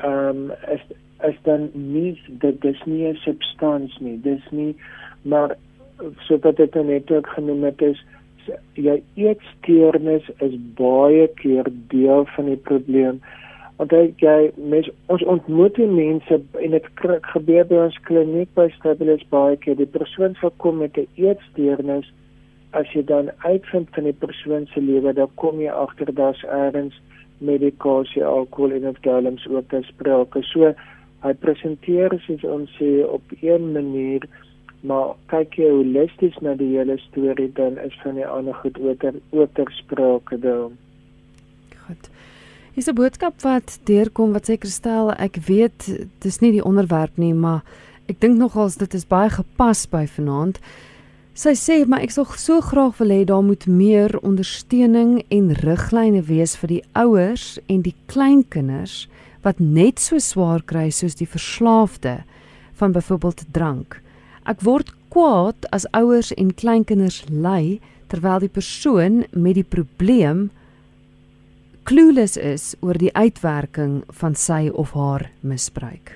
ehm 0.00 0.28
um, 0.28 0.52
is 0.76 0.80
is 1.28 1.36
dan 1.42 1.68
nie 1.72 2.22
dit 2.28 2.60
dis 2.60 2.80
nie 2.84 3.04
'n 3.12 3.20
substans 3.24 3.98
nie 4.00 4.16
dis 4.20 4.50
nie 4.50 4.74
maar 5.22 5.56
so 6.26 6.38
wat 6.42 6.56
dit 6.56 6.74
net 6.74 7.10
ook 7.10 7.26
genoem 7.36 7.64
het 7.64 7.82
is 7.82 8.00
jou 8.74 8.96
eetsteurnis 9.14 10.26
is 10.38 10.56
baie 10.78 11.28
keer 11.40 11.68
deel 11.92 12.26
van 12.34 12.50
die 12.50 12.58
probleem. 12.68 13.20
Want 13.78 13.94
jy 14.22 14.50
mens 14.56 14.90
ons 15.12 15.22
ontmoet 15.34 15.78
mense 15.78 16.40
en 16.64 16.74
dit 16.76 16.88
gebeur 17.34 17.68
by 17.70 17.78
ons 17.86 18.00
kliniek 18.08 18.50
by 18.58 18.68
Stabilis 18.76 19.24
baie 19.30 19.56
keer 19.62 19.78
die 19.78 19.88
persoon 19.98 20.36
sal 20.40 20.52
kom 20.64 20.78
met 20.82 20.98
'n 20.98 21.08
eetsteurnis 21.16 22.10
as 22.72 22.88
jy 22.94 23.02
dan 23.04 23.30
uitvind 23.44 23.88
van 23.94 24.04
die 24.04 24.18
persoon 24.24 24.66
se 24.66 24.80
lewe 24.80 25.12
dan 25.12 25.28
kom 25.34 25.60
jy 25.60 25.70
agter 25.70 26.14
daar's 26.14 26.42
ergens 26.44 27.00
medikasie 27.38 28.24
alkohol 28.24 28.72
en 28.72 28.88
of 28.88 29.00
dwelms 29.00 29.46
ook 29.48 29.68
te 29.68 29.82
sprake. 29.82 30.42
So 30.42 30.74
hy 31.22 31.32
presenteer 31.34 32.14
soos 32.26 32.44
ons 32.44 32.70
sê 32.78 33.04
op 33.06 33.22
een 33.40 33.72
manier 33.72 34.26
maar 34.82 35.14
kyk 35.30 35.58
jy 35.60 35.70
holisties 35.70 36.38
na 36.42 36.54
die 36.58 36.72
hele 36.74 36.98
storie 37.08 37.50
dan 37.54 37.78
is 37.78 37.94
van 38.02 38.18
die 38.18 38.26
ander 38.26 38.54
goed 38.62 38.78
oor 38.82 38.96
oor 39.30 39.68
sprake 39.78 40.38
dan. 40.42 40.76
Goed. 41.86 42.10
Is 42.74 42.88
'n 42.88 42.94
boodskap 42.94 43.42
wat 43.42 43.78
deurkom 43.84 44.32
wat 44.32 44.48
sê 44.48 44.56
Christel, 44.58 45.12
ek 45.12 45.36
weet 45.46 46.08
dis 46.18 46.40
nie 46.40 46.52
die 46.52 46.64
onderwerp 46.64 47.16
nie, 47.16 47.34
maar 47.34 47.62
ek 48.08 48.20
dink 48.20 48.38
nogals 48.38 48.76
dit 48.76 48.94
is 48.94 49.06
baie 49.06 49.30
gepas 49.30 49.86
by 49.86 50.06
vanaand. 50.06 50.58
Sy 51.34 51.54
sê 51.56 51.86
maar 51.86 52.02
ek 52.02 52.10
sou 52.10 52.26
so 52.36 52.60
graag 52.60 52.98
wil 52.98 53.08
hê 53.08 53.24
daar 53.24 53.42
moet 53.42 53.66
meer 53.66 54.18
ondersteuning 54.20 55.22
en 55.30 55.54
riglyne 55.54 56.22
wees 56.22 56.56
vir 56.56 56.68
die 56.68 56.82
ouers 56.92 57.58
en 57.68 57.82
die 57.82 57.94
kleinkinders 58.06 59.08
wat 59.42 59.60
net 59.60 59.98
so 59.98 60.18
swaar 60.18 60.60
kry 60.60 60.90
soos 60.90 61.14
die 61.14 61.26
verslaafde 61.26 62.24
van 62.74 62.92
byvoorbeeld 62.92 63.44
drank. 63.52 64.01
Ek 64.48 64.62
word 64.66 64.90
kwaad 65.12 65.68
as 65.70 65.86
ouers 65.94 66.32
en 66.40 66.50
kleinkinders 66.58 67.22
ly 67.30 67.78
terwyl 68.10 68.42
die 68.42 68.52
persoon 68.52 69.22
met 69.32 69.56
die 69.60 69.66
probleem 69.66 70.50
clueless 71.88 72.36
is 72.36 72.72
oor 72.82 72.98
die 72.98 73.12
uitwerking 73.14 74.02
van 74.20 74.34
sy 74.38 74.68
of 74.68 74.92
haar 74.98 75.28
misbruik. 75.42 76.14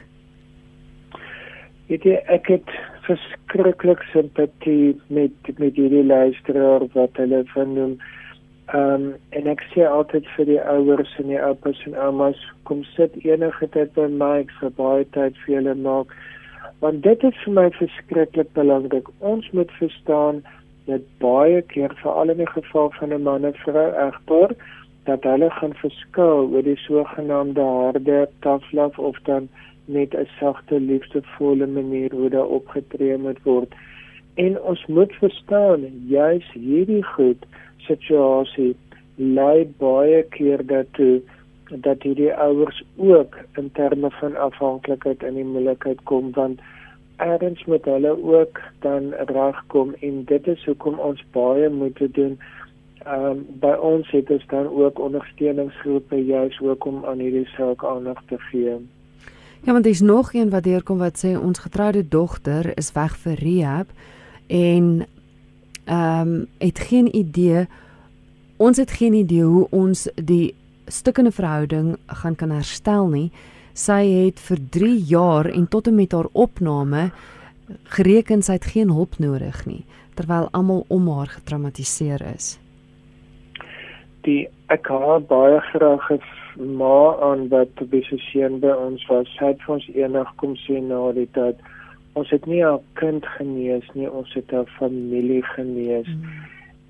Weet 1.87 2.07
jy, 2.07 2.19
ek 2.31 2.51
het 2.51 2.77
verskriklik 3.07 4.03
simpatie 4.11 4.97
met 5.09 5.51
met 5.63 5.79
hierdie 5.79 6.07
luisteraar 6.07 6.87
wat 6.95 7.19
hulle 7.23 7.45
van 7.55 7.75
noem 7.79 7.99
Ehm 8.75 8.95
um, 8.95 9.03
en 9.31 9.45
ek 9.47 9.61
sê 9.71 9.85
altyd 9.87 10.25
vir 10.35 10.49
die 10.49 10.59
ouers 10.59 11.11
en 11.23 11.29
die 11.31 11.39
oupas 11.39 11.79
en 11.87 11.93
oumas 12.03 12.41
kom 12.67 12.81
sit 12.97 13.15
enige 13.23 13.69
tyd 13.77 13.93
by 13.95 14.09
my 14.11 14.31
ek 14.41 14.51
vir 14.59 14.73
baie 14.75 15.05
tyd 15.15 15.37
vir 15.45 15.53
julle 15.53 15.75
maak 15.85 16.15
want 16.79 17.03
dit 17.03 17.23
is 17.23 17.37
vir 17.45 17.53
my 17.53 17.67
verskriklik 17.79 18.53
belangrik. 18.53 19.09
Ons 19.19 19.51
moet 19.51 19.71
verstaan 19.81 20.43
dat 20.87 21.07
baie 21.19 21.63
keer 21.73 21.95
veral 22.03 22.31
in 22.35 22.43
die 22.43 22.53
geval 22.53 22.91
van 22.99 23.13
'n 23.13 23.23
man 23.23 23.45
en 23.45 23.55
vrou 23.65 23.89
egter 24.09 24.57
dat 25.05 25.23
hulle 25.23 25.51
gaan 25.51 25.75
verskil 25.75 26.49
oor 26.53 26.63
die 26.63 26.77
sogenaamde 26.77 27.61
harde 27.61 28.29
tough 28.41 28.73
love 28.73 29.01
of 29.01 29.19
dan 29.25 29.49
net 29.85 30.15
'n 30.15 30.29
sagte 30.39 30.81
liefdevolle 30.81 31.67
manier 31.67 32.11
hoe 32.13 32.31
daar 32.31 32.47
opgetree 32.59 33.17
moet 33.17 33.43
word. 33.43 33.75
En 34.35 34.61
ons 34.61 34.87
moet 34.87 35.13
verstaan 35.13 35.81
juis 36.09 36.53
hierdie 36.53 37.05
goed 37.05 37.47
situasie 37.77 38.77
lei 39.15 39.67
baie 39.79 40.23
keer 40.23 40.67
daartoe 40.67 41.23
dat 41.71 42.03
hierdie 42.03 42.35
ouers 42.35 42.85
ook 42.97 43.37
in 43.55 43.71
terme 43.73 44.11
van 44.11 44.37
afhanklikheid 44.37 45.23
in 45.23 45.35
die 45.35 45.45
moeilikheid 45.45 46.03
kom 46.03 46.31
want 46.33 46.61
ergens 47.17 47.65
moet 47.65 47.85
hulle 47.85 48.23
ook 48.23 48.61
dan 48.81 49.13
regkom 49.13 49.95
en 50.01 50.25
dit 50.25 50.47
is 50.47 50.65
hoekom 50.65 50.99
ons 50.99 51.25
baie 51.33 51.69
moet 51.71 52.01
doen. 52.13 52.39
Ehm 53.07 53.25
um, 53.25 53.47
by 53.61 53.73
ons 53.81 54.11
het 54.11 54.31
ons 54.31 54.47
dan 54.47 54.67
ook 54.67 54.99
ondersteuningsgroepe 54.99 56.25
juis 56.25 56.61
ook 56.61 56.85
om 56.85 57.05
aan 57.05 57.19
hierdie 57.19 57.47
saak 57.47 57.85
aandag 57.85 58.23
te 58.27 58.39
gee. 58.39 58.77
Ja, 59.63 59.73
want 59.73 59.85
daar's 59.85 60.01
nog 60.01 60.33
een 60.35 60.51
wat 60.51 60.65
deurkom 60.65 60.99
wat 60.99 61.25
sê 61.25 61.39
ons 61.39 61.59
getroude 61.59 62.09
dogter 62.09 62.77
is 62.77 62.93
weg 62.93 63.17
vir 63.17 63.35
rehab 63.35 63.89
en 64.47 65.07
ehm 65.85 66.29
um, 66.29 66.47
het 66.59 66.79
geen 66.79 67.17
idee 67.17 67.67
ons 68.57 68.77
het 68.77 68.91
geen 68.91 69.13
idee 69.13 69.45
hoe 69.45 69.67
ons 69.71 70.09
die 70.15 70.55
stukkende 70.87 71.33
verhouding 71.33 71.97
gaan 72.07 72.35
kan 72.35 72.51
herstel 72.51 73.09
nie. 73.09 73.31
Sy 73.77 74.03
het 74.09 74.41
vir 74.41 74.59
3 74.71 74.97
jaar 75.09 75.51
en 75.51 75.69
tot 75.69 75.87
en 75.87 75.95
met 75.95 76.13
haar 76.13 76.29
opname 76.33 77.11
gereken 77.97 78.43
sy 78.43 78.53
het 78.53 78.65
geen 78.65 78.91
hulp 78.91 79.19
nodig 79.19 79.67
nie 79.67 79.85
terwyl 80.17 80.49
almal 80.57 80.85
om 80.89 81.09
haar 81.13 81.29
getraumatiseer 81.29 82.23
is. 82.35 82.57
Die 84.25 84.49
ek 84.73 84.89
het 84.89 85.27
baie 85.29 85.61
graag 85.73 86.09
maar 86.57 87.21
aan 87.23 87.49
wat 87.53 87.75
besoekeen 87.91 88.61
by 88.61 88.73
ons 88.73 89.05
was. 89.11 89.29
Sy 89.37 89.53
het 89.53 89.67
ons 89.69 89.85
eendag 89.93 90.33
kom 90.41 90.57
sien 90.57 90.89
na 90.89 91.13
die 91.13 91.29
tyd 91.37 91.61
ons 92.17 92.31
het 92.33 92.47
nie 92.47 92.65
'n 92.65 92.81
kind 92.95 93.27
genees 93.37 93.85
nie, 93.95 94.11
ons 94.11 94.33
het 94.35 94.53
'n 94.53 94.65
familie 94.79 95.43
genees. 95.43 96.07
Mm. 96.07 96.25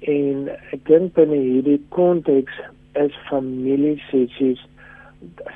En 0.01 0.49
ek 0.73 0.87
dink 0.87 1.15
binne 1.15 1.37
hierdie 1.37 1.83
konteks 1.89 2.53
is 3.05 3.15
familiesessies 3.29 4.63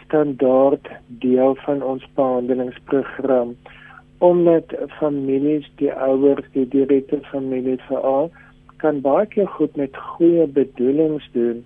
standaard 0.04 0.88
deel 1.06 1.54
van 1.64 1.82
ons 1.82 2.06
behandelingsprogram 2.14 3.56
omdat 4.18 4.75
families 4.99 5.68
die 5.80 5.92
ouers 5.92 6.49
die 6.52 6.66
direkte 6.68 7.20
familie 7.30 7.78
veral 7.88 8.30
kan 8.82 9.00
baie 9.04 9.26
keer 9.26 9.49
goed 9.56 9.76
met 9.76 9.97
goeie 9.97 10.47
bedoelings 10.47 11.28
doen 11.32 11.64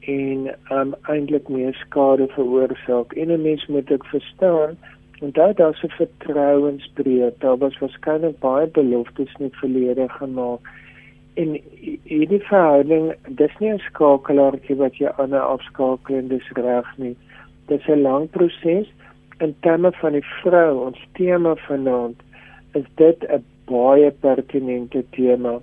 en 0.00 0.46
um, 0.72 0.94
eintlik 1.12 1.48
meer 1.52 1.74
skade 1.74 2.26
veroorsaak. 2.34 3.12
En 3.12 3.32
'n 3.32 3.42
mens 3.42 3.66
moet 3.66 3.86
dit 3.86 4.06
verstaan 4.06 4.78
En 5.20 5.32
daar 5.32 5.54
daar 5.54 5.74
se 5.74 5.88
vertrouensbreuk, 5.88 7.40
daar 7.40 7.58
was 7.58 7.78
waarskynlik 7.78 8.38
baie 8.38 8.66
beloftes 8.66 9.34
net 9.38 9.56
verlede 9.56 10.08
gemaak. 10.08 10.60
En 11.38 11.54
hierdie 12.10 12.40
verhouding, 12.48 13.12
dis 13.40 13.58
nie 13.62 13.72
'n 13.72 13.82
skakelaartjie 13.88 14.76
wat 14.82 14.96
jy 14.98 15.10
aan 15.22 15.34
'n 15.34 15.46
afskakel 15.54 16.16
en 16.20 16.28
dis 16.28 16.48
reg 16.54 16.88
nie. 16.98 17.16
Dis 17.68 17.86
'n 17.88 18.02
lang 18.02 18.30
proses. 18.30 18.88
In 19.40 19.54
terme 19.60 19.92
van 20.00 20.12
die 20.12 20.26
vrou, 20.42 20.86
ons 20.86 21.06
tema 21.12 21.54
vanaand, 21.54 22.18
is 22.74 22.86
dit 22.94 23.24
'n 23.28 23.44
baie 23.66 24.10
pertinente 24.10 25.04
tema 25.10 25.60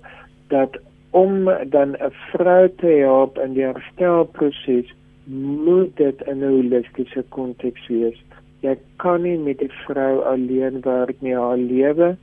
dat 0.48 0.78
om 1.10 1.44
dan 1.66 1.96
'n 1.96 2.12
vrou 2.32 2.68
te 2.76 2.86
help 2.86 3.38
in 3.38 3.52
die 3.52 3.64
herstelproses, 3.72 4.94
moet 5.24 5.96
dit 5.96 6.22
in 6.22 6.38
'n 6.38 6.48
holistiese 6.48 7.24
konteks 7.28 7.88
wees 7.88 8.18
jy 8.66 8.74
kan 9.02 9.22
nie 9.22 9.36
met 9.38 9.62
'n 9.62 9.72
vrou 9.86 10.22
alleen 10.32 10.80
werk 10.80 11.20
nie. 11.20 11.34
Haar 11.34 11.56
lewe 11.56 12.16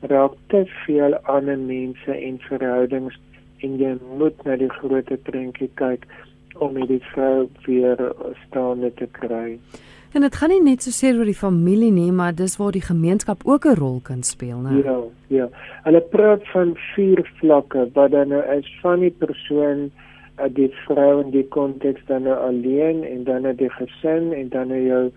raak 0.00 0.32
te 0.46 0.64
veel 0.86 1.14
ander 1.26 1.58
mense 1.58 2.14
en 2.14 2.38
verhoudings 2.38 3.18
en 3.66 3.78
jy 3.78 3.96
moet 4.18 4.44
na 4.46 4.56
die 4.56 4.70
groot 4.78 5.10
prentjie 5.26 5.70
kyk 5.74 6.06
om 6.62 6.74
die 6.86 7.02
vrou 7.12 7.48
weer 7.66 8.00
staande 8.46 8.90
te 8.98 9.06
kry. 9.18 9.58
En 10.16 10.24
dit 10.24 10.36
gaan 10.40 10.50
nie 10.50 10.62
net 10.64 10.82
so 10.82 10.94
seer 10.94 11.18
oor 11.18 11.28
die 11.28 11.36
familie 11.36 11.90
nie, 11.92 12.10
maar 12.12 12.32
dis 12.34 12.56
waar 12.56 12.72
die 12.72 12.84
gemeenskap 12.84 13.44
ook 13.44 13.66
'n 13.66 13.76
rol 13.76 14.00
kan 14.02 14.22
speel, 14.22 14.58
né? 14.58 14.82
Ja, 14.84 14.98
ja. 15.28 15.48
Hulle 15.84 16.00
praat 16.00 16.48
van 16.48 16.76
vier 16.94 17.30
vlakke 17.40 17.90
wat 17.92 18.10
dan 18.10 18.28
nou 18.28 18.42
is 18.56 18.78
van 18.80 19.00
die 19.00 19.14
persoon 19.18 19.90
uh, 20.40 20.46
die 20.48 20.72
vrou 20.86 21.22
in 21.24 21.30
die 21.30 21.48
konteks 21.48 22.00
dan 22.06 22.22
nou 22.22 22.36
alleen 22.36 23.04
en 23.04 23.24
dan 23.24 23.42
nou 23.42 23.54
die 23.54 23.70
gesin 23.70 24.32
en 24.32 24.48
dan 24.48 24.68
nou 24.68 24.80
jou 24.80 25.10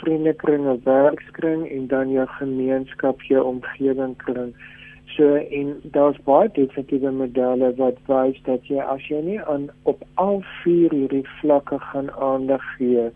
vriendekring 0.00 0.66
of 0.68 0.84
werkskring 0.84 1.68
en 1.70 1.86
dan 1.86 2.10
jou 2.10 2.26
gemeenskap, 2.38 3.22
jou 3.22 3.44
omgewing 3.44 4.16
kring. 4.16 4.54
So 5.16 5.34
en 5.34 5.74
daar's 5.94 6.18
baie 6.24 6.50
definitiewe 6.52 7.10
modelle 7.10 7.72
wat 7.80 8.00
wys 8.10 8.38
dat 8.48 8.66
jy 8.68 8.82
as 8.84 9.06
jy 9.08 9.22
nie 9.24 9.40
aan 9.40 9.70
op 9.88 10.04
al 10.14 10.42
vier 10.60 10.92
hierdie 10.92 11.24
vlakke 11.40 11.80
gaan 11.90 12.10
aandag 12.30 12.64
gee 12.76 13.08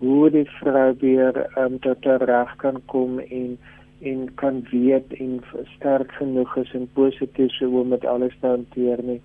hoe 0.00 0.30
die 0.32 0.46
vrou 0.58 0.94
weer 1.00 1.36
um, 1.60 1.78
tot 1.84 2.06
reg 2.24 2.56
kan 2.62 2.80
kom 2.92 3.18
en 3.20 3.58
en 4.00 4.20
kan 4.40 4.62
weet 4.70 5.12
en 5.12 5.40
sterk 5.76 6.12
genoeg 6.16 6.56
is 6.56 6.70
en 6.72 6.88
positief 6.96 7.52
so 7.52 7.68
om 7.80 7.88
met 7.92 8.04
alles 8.04 8.36
te 8.40 8.46
hanteer 8.46 9.02
nie 9.04 9.20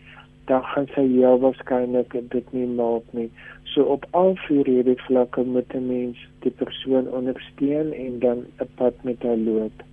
dan 0.46 0.64
gaan 0.64 0.88
sy 0.96 1.06
heel 1.08 1.40
waarskynlik 1.40 2.14
dit 2.32 2.54
nie 2.54 2.68
maak 2.68 3.04
nie. 3.12 3.30
So 3.74 3.84
op 3.96 4.06
al 4.12 4.36
vier 4.48 4.66
hierdie 4.66 5.00
vlakke 5.08 5.44
moet 5.44 5.74
'n 5.74 5.88
mens 5.88 6.18
die 6.40 6.52
persoon 6.52 7.08
ondersteun 7.08 7.94
en 7.94 8.20
dan 8.20 8.46
'n 8.62 8.70
pad 8.76 8.94
met 9.04 9.24
haar 9.24 9.38
loop. 9.38 9.84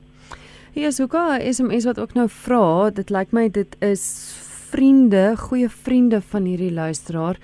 Ja, 0.72 0.90
so 0.90 1.06
ga 1.06 1.38
SMS 1.52 1.84
wat 1.84 2.00
ook 2.00 2.14
nou 2.14 2.28
vra, 2.28 2.90
dit 2.90 3.10
lyk 3.10 3.32
my 3.32 3.48
dit 3.48 3.76
is 3.80 4.32
vriende, 4.70 5.34
goeie 5.36 5.68
vriende 5.68 6.20
van 6.20 6.44
hierdie 6.44 6.72
luisteraar 6.72 7.36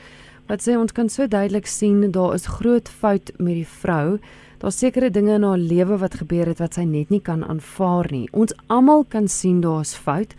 wat 0.48 0.64
sê 0.64 0.78
ons 0.80 0.94
kan 0.96 1.10
so 1.12 1.26
duidelik 1.28 1.66
sien 1.66 2.10
daar 2.10 2.34
is 2.34 2.46
groot 2.46 2.88
fout 2.88 3.32
met 3.36 3.54
die 3.54 3.68
vrou. 3.68 4.18
Daar's 4.58 4.78
sekere 4.78 5.10
dinge 5.10 5.34
in 5.36 5.44
haar 5.44 5.58
lewe 5.58 5.98
wat 6.00 6.14
gebeur 6.22 6.48
het 6.48 6.58
wat 6.58 6.78
sy 6.78 6.86
net 6.88 7.12
nie 7.12 7.20
kan 7.20 7.44
aanvaar 7.44 8.08
nie. 8.10 8.28
Ons 8.32 8.54
almal 8.66 9.04
kan 9.04 9.28
sien 9.28 9.60
daar's 9.60 9.94
fout. 9.94 10.34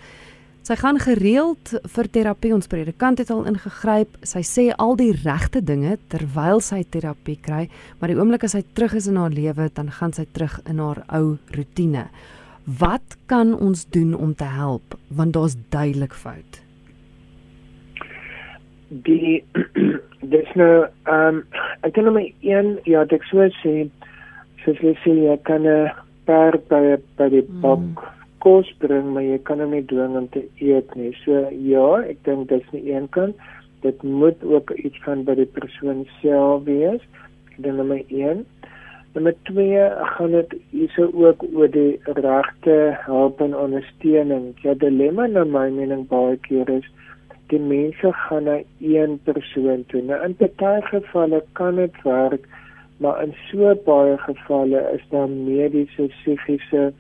Sy 0.70 0.76
gaan 0.78 1.00
gereeld 1.02 1.72
vir 1.96 2.08
terapie. 2.14 2.52
Ons 2.54 2.70
predikant 2.70 3.18
het 3.18 3.32
al 3.34 3.48
ingegryp. 3.50 4.20
Sy 4.22 4.44
sê 4.46 4.66
al 4.78 4.92
die 5.00 5.16
regte 5.18 5.64
dinge 5.66 5.96
terwyl 6.14 6.60
sy 6.62 6.84
terapie 6.94 7.40
kry, 7.42 7.64
maar 7.98 8.12
die 8.12 8.18
oomblik 8.20 8.46
as 8.46 8.54
sy 8.54 8.62
terug 8.78 8.94
is 9.00 9.08
in 9.10 9.18
haar 9.18 9.34
lewe, 9.34 9.66
dan 9.74 9.90
gaan 9.90 10.14
sy 10.14 10.28
terug 10.30 10.60
in 10.70 10.78
haar 10.78 11.02
ou 11.18 11.40
rotine. 11.56 12.04
Wat 12.70 13.18
kan 13.34 13.56
ons 13.58 13.88
doen 13.96 14.14
om 14.14 14.36
te 14.38 14.46
help 14.46 14.94
want 15.10 15.34
daar's 15.34 15.58
duidelik 15.74 16.14
fout? 16.14 16.62
Die 19.10 19.42
dis 20.36 20.54
nou 20.54 20.86
ehm 20.86 21.42
um, 21.42 21.42
ek 21.82 21.98
kan 21.98 22.12
net 22.14 22.46
een 22.46 22.76
ja, 22.86 23.08
ek 23.10 23.26
sou 23.32 23.50
sê 23.64 23.76
sy 24.68 24.78
sê 25.02 25.18
jy 25.18 25.42
kan 25.50 25.66
'n 25.66 25.90
paar 26.30 26.62
by 26.70 27.02
by 27.18 27.32
die 27.34 27.46
hmm. 27.50 27.66
bok 27.66 28.06
mm 28.06 28.16
kos 28.43 28.69
bring, 28.82 29.13
maar 29.13 29.25
jy 29.25 29.39
kan 29.47 29.62
hom 29.63 29.73
nie 29.75 29.86
dwing 29.89 30.15
om 30.19 30.28
te 30.34 30.43
eet 30.63 30.93
nie. 30.99 31.12
So 31.23 31.47
ja, 31.52 31.88
ek 32.10 32.21
dink 32.28 32.49
dit 32.52 32.63
is 32.63 32.75
nie 32.75 32.93
een 32.93 33.10
kant. 33.15 33.36
Dit 33.84 34.04
moet 34.04 34.43
ook 34.43 34.71
iets 34.75 34.99
van 35.06 35.23
by 35.28 35.38
die 35.39 35.49
persoon 35.56 36.06
self 36.19 36.63
wees. 36.67 37.04
Dan 37.58 37.80
nommer 37.80 38.04
1. 38.08 38.45
Nommer 39.15 39.36
2 39.49 39.89
gaan 40.15 40.32
dit 40.32 40.56
hierso 40.71 41.10
ook 41.13 41.43
oor 41.54 41.71
die 41.71 41.99
regte 42.19 42.75
hulp 43.06 43.41
en 43.41 43.56
ondersteuning. 43.58 44.52
Ja, 44.63 44.75
dilemma 44.78 45.28
na 45.28 45.43
my 45.43 45.67
mening 45.73 46.06
baie 46.12 46.38
keer 46.47 46.69
is 46.69 46.88
die 47.49 47.60
mense 47.60 48.12
gaan 48.13 48.45
na 48.45 48.60
een 48.80 49.19
persoon 49.25 49.86
toe. 49.89 50.02
Nou 50.06 50.19
in 50.25 50.36
baie 50.39 50.82
gevalle 50.91 51.43
kan 51.58 51.82
dit 51.82 52.02
werk, 52.04 52.45
maar 52.97 53.23
in 53.23 53.34
so 53.49 53.73
baie 53.86 54.17
gevalle 54.28 54.84
is 54.93 55.06
daar 55.10 55.30
mediese 55.30 56.08
psigiese 56.19 56.91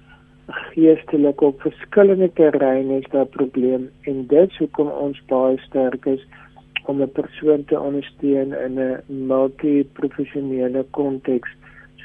geestelik 0.49 1.41
op 1.41 1.61
verskillende 1.61 2.29
terreine 2.33 2.97
is 2.97 3.09
daar 3.11 3.25
probleem 3.25 3.89
en 4.01 4.27
dit 4.27 4.57
hoekom 4.57 4.87
ons 4.87 5.21
baie 5.27 5.57
sterk 5.57 6.05
is 6.05 6.25
om 6.85 7.01
'n 7.01 7.11
persoon 7.11 7.65
te 7.65 7.79
ondersteun 7.79 8.53
in 8.65 8.79
'n 8.79 9.01
multi-professionele 9.07 10.85
konteks 10.91 11.49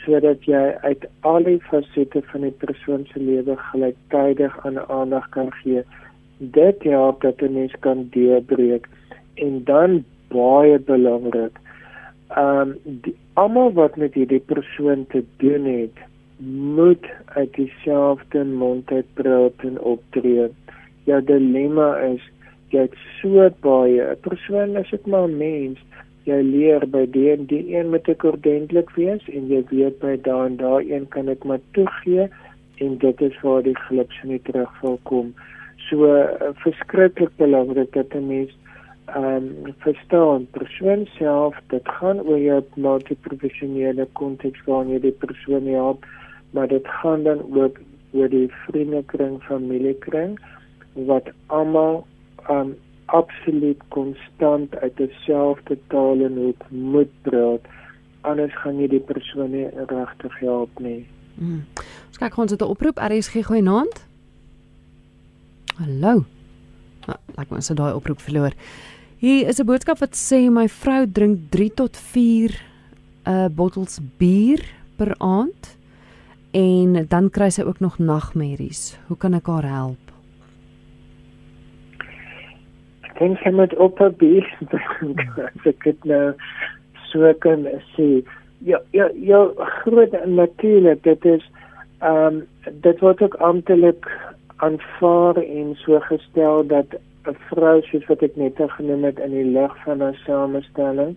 sodat 0.05 0.45
jy 0.45 0.77
uit 0.83 1.07
al 1.21 1.43
die 1.43 1.61
fasette 1.71 2.23
van 2.33 2.41
die 2.41 2.57
persoon 2.65 3.07
se 3.13 3.21
lewe 3.21 3.57
gelyktydig 3.57 4.67
aan 4.67 4.79
aandag 4.79 5.29
kan 5.29 5.53
gee. 5.53 5.83
Dit 6.39 6.83
help 6.83 7.21
dat 7.21 7.41
'n 7.41 7.53
mens 7.53 7.75
kan 7.81 8.09
deurbreek 8.11 8.89
en 9.35 9.65
dan 9.65 10.05
baie 10.29 10.79
belangrik. 10.79 11.57
Ehm 12.29 12.75
um, 12.87 13.01
almal 13.33 13.73
wat 13.73 13.97
met 13.97 14.15
hierdie 14.15 14.41
persoon 14.41 15.07
te 15.07 15.25
doen 15.37 15.65
het, 15.65 15.97
moet 16.43 17.07
uit 17.25 17.55
dieselfde 17.55 18.45
mond 18.45 18.91
uit 18.91 19.07
praat 19.15 19.53
en 19.57 19.81
optree. 19.81 20.49
Ja, 21.05 21.21
dilemma 21.21 21.97
is 21.99 22.23
jy 22.75 22.87
het 22.89 22.97
so 23.21 23.51
baie 23.63 24.03
'n 24.03 24.21
persoon 24.21 24.77
is 24.77 24.91
dit 24.91 25.07
maar 25.07 25.29
mens 25.29 25.79
jy 26.25 26.41
leer 26.43 26.87
by 26.89 27.05
die 27.07 27.31
en 27.31 27.47
die 27.47 27.77
een 27.77 27.91
moet 27.91 28.09
ek 28.09 28.25
ordentlik 28.25 28.91
wees 28.97 29.29
en 29.29 29.49
jy 29.49 29.63
weet 29.71 29.99
by 30.01 30.17
daai 30.17 30.47
en 30.47 30.57
daai 30.57 30.93
een 30.93 31.07
kan 31.09 31.29
ek 31.29 31.45
maar 31.45 31.61
toegee 31.73 32.29
en 32.81 32.99
dit 32.99 33.21
is 33.21 33.41
waar 33.43 33.63
die 33.63 33.77
glips 33.87 34.23
in 34.23 34.29
die 34.29 34.43
terugval 34.49 34.99
kom. 35.03 35.35
So 35.89 36.09
uh, 36.09 36.51
verskriklik 36.65 37.37
belangrik 37.37 37.93
dat 37.93 38.15
'n 38.15 38.27
mens 38.27 38.53
ehm 39.07 39.35
um, 39.37 39.75
verstaan 39.79 40.47
persoon 40.51 41.07
self 41.19 41.55
dit 41.69 41.89
gaan 41.89 42.21
oor 42.21 42.39
jou 42.39 42.63
multiprofessionele 42.75 44.07
konteks 44.13 44.65
waarin 44.67 44.93
jy 44.93 45.01
die 45.01 45.19
persoon 45.25 45.67
help 45.67 46.07
maar 46.55 46.71
dit 46.71 46.87
gaan 47.03 47.23
dan 47.27 47.43
ook 47.51 47.79
oor 48.15 48.31
die 48.31 48.49
vriendekring, 48.67 49.43
familiekring 49.43 50.39
wat 51.11 51.31
almal 51.47 52.07
um 52.51 52.75
absoluut 53.13 53.81
konstant 53.89 54.77
uit 54.77 54.97
dieselfde 54.97 55.77
taal 55.93 56.23
en 56.25 56.39
hoek 56.39 56.63
moet 56.71 57.11
praat 57.27 57.67
anders 58.25 58.55
gaan 58.63 58.79
jy 58.81 58.89
die 58.95 59.03
persoon 59.05 59.53
nie 59.53 59.67
regtig 59.91 60.39
help 60.41 60.81
nie. 60.81 61.05
Mm. 61.37 61.65
Ons 62.09 62.21
kyk 62.23 62.39
ons 62.39 62.55
het 62.55 62.63
'n 62.63 62.73
oproep 62.73 62.99
RSG 62.99 63.45
goeie 63.45 63.63
naand. 63.63 64.07
Hallo. 65.77 66.25
Nou, 67.07 67.19
laat 67.37 67.51
ons 67.51 67.69
daai 67.69 67.95
oproep 67.95 68.21
verloor. 68.21 68.53
Hier 69.19 69.49
is 69.49 69.61
'n 69.61 69.67
boodskap 69.67 69.99
wat 69.99 70.15
sê 70.15 70.51
my 70.51 70.69
vrou 70.69 71.07
drink 71.07 71.51
3 71.51 71.75
tot 71.75 71.97
4 71.97 72.51
uh 73.27 73.49
bottels 73.49 73.99
bier 74.19 74.61
per 74.97 75.15
aand 75.19 75.74
en 76.55 77.07
dan 77.09 77.31
kry 77.31 77.51
sy 77.51 77.67
ook 77.67 77.81
nog 77.83 77.99
nagmerries. 77.99 78.95
Hoe 79.07 79.19
kan 79.19 79.35
ek 79.35 79.51
haar 79.51 79.67
help? 79.67 80.05
dink 83.19 83.39
sy 83.43 83.51
moet 83.55 83.75
op 83.83 84.01
'n 84.03 84.15
bees 84.19 84.49
as 85.47 85.67
ek 85.71 85.85
dit 85.85 86.05
nou 86.05 86.35
so 87.11 87.33
kan 87.45 87.67
sê. 87.95 88.25
Ja, 88.65 88.81
ja, 88.91 89.09
ja, 89.15 89.49
groot 89.85 90.15
natuurlik, 90.27 91.03
dit 91.03 91.25
is 91.25 91.45
ehm 92.01 92.27
um, 92.27 92.47
dit 92.83 93.01
word 93.01 93.23
ook 93.23 93.35
amptelik 93.35 94.09
aanvaar 94.57 95.37
en 95.37 95.75
so 95.85 96.01
gestel 96.01 96.67
dat 96.67 96.87
'n 97.27 97.37
vrou 97.51 97.83
soos 97.83 98.07
wat 98.07 98.23
ek 98.23 98.37
net 98.37 98.59
genoem 98.59 99.05
het 99.05 99.19
in 99.19 99.31
die 99.31 99.51
lig 99.59 99.73
van 99.85 100.01
haar 100.01 100.19
samestelling 100.27 101.17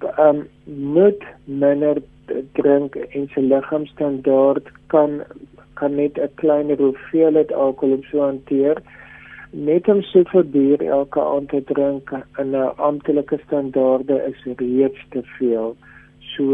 ehm 0.00 0.36
um, 0.36 0.46
moet 0.94 1.22
minder 1.44 1.96
drink 2.52 2.96
en 2.96 3.28
sy 3.34 3.40
liggaamstandaard 3.40 4.72
kan 4.94 5.22
kan 5.74 5.94
net 5.94 6.18
'n 6.18 6.34
kleiner 6.34 6.76
hoeveelheid 6.76 7.52
alkohol 7.52 8.02
so 8.10 8.20
hanteer 8.20 8.82
net 9.52 9.88
om 9.88 10.02
soveel 10.02 10.44
bier 10.44 10.82
elke 10.82 11.20
aand 11.20 11.48
te 11.48 11.62
drink 11.72 12.10
in 12.38 12.50
'n 12.54 12.72
amptelike 12.76 13.38
standaarde 13.46 14.16
is 14.30 14.42
reeds 14.56 15.00
te 15.10 15.22
veel. 15.38 15.76
So 16.36 16.44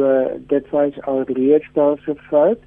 dit 0.46 0.70
wys 0.70 1.00
al 1.02 1.22
reeds 1.26 1.68
daar 1.72 1.98
se 2.04 2.14
fout 2.14 2.60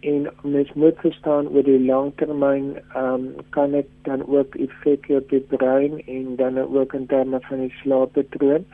en 0.00 0.30
mens 0.42 0.72
moet 0.72 0.98
verstaan 0.98 1.48
oor 1.48 1.62
die 1.62 1.84
langtermyn 1.86 2.76
ehm 2.94 3.14
um, 3.14 3.34
kan 3.50 3.70
dit 3.70 3.86
dan 4.02 4.26
ook 4.26 4.54
effek 4.54 5.06
op 5.08 5.28
die 5.28 5.44
brein 5.54 6.02
en 6.06 6.36
dan 6.36 6.58
ook 6.58 6.92
in 6.92 7.06
terme 7.06 7.40
van 7.40 7.58
die 7.58 7.74
slaappatroon. 7.82 8.64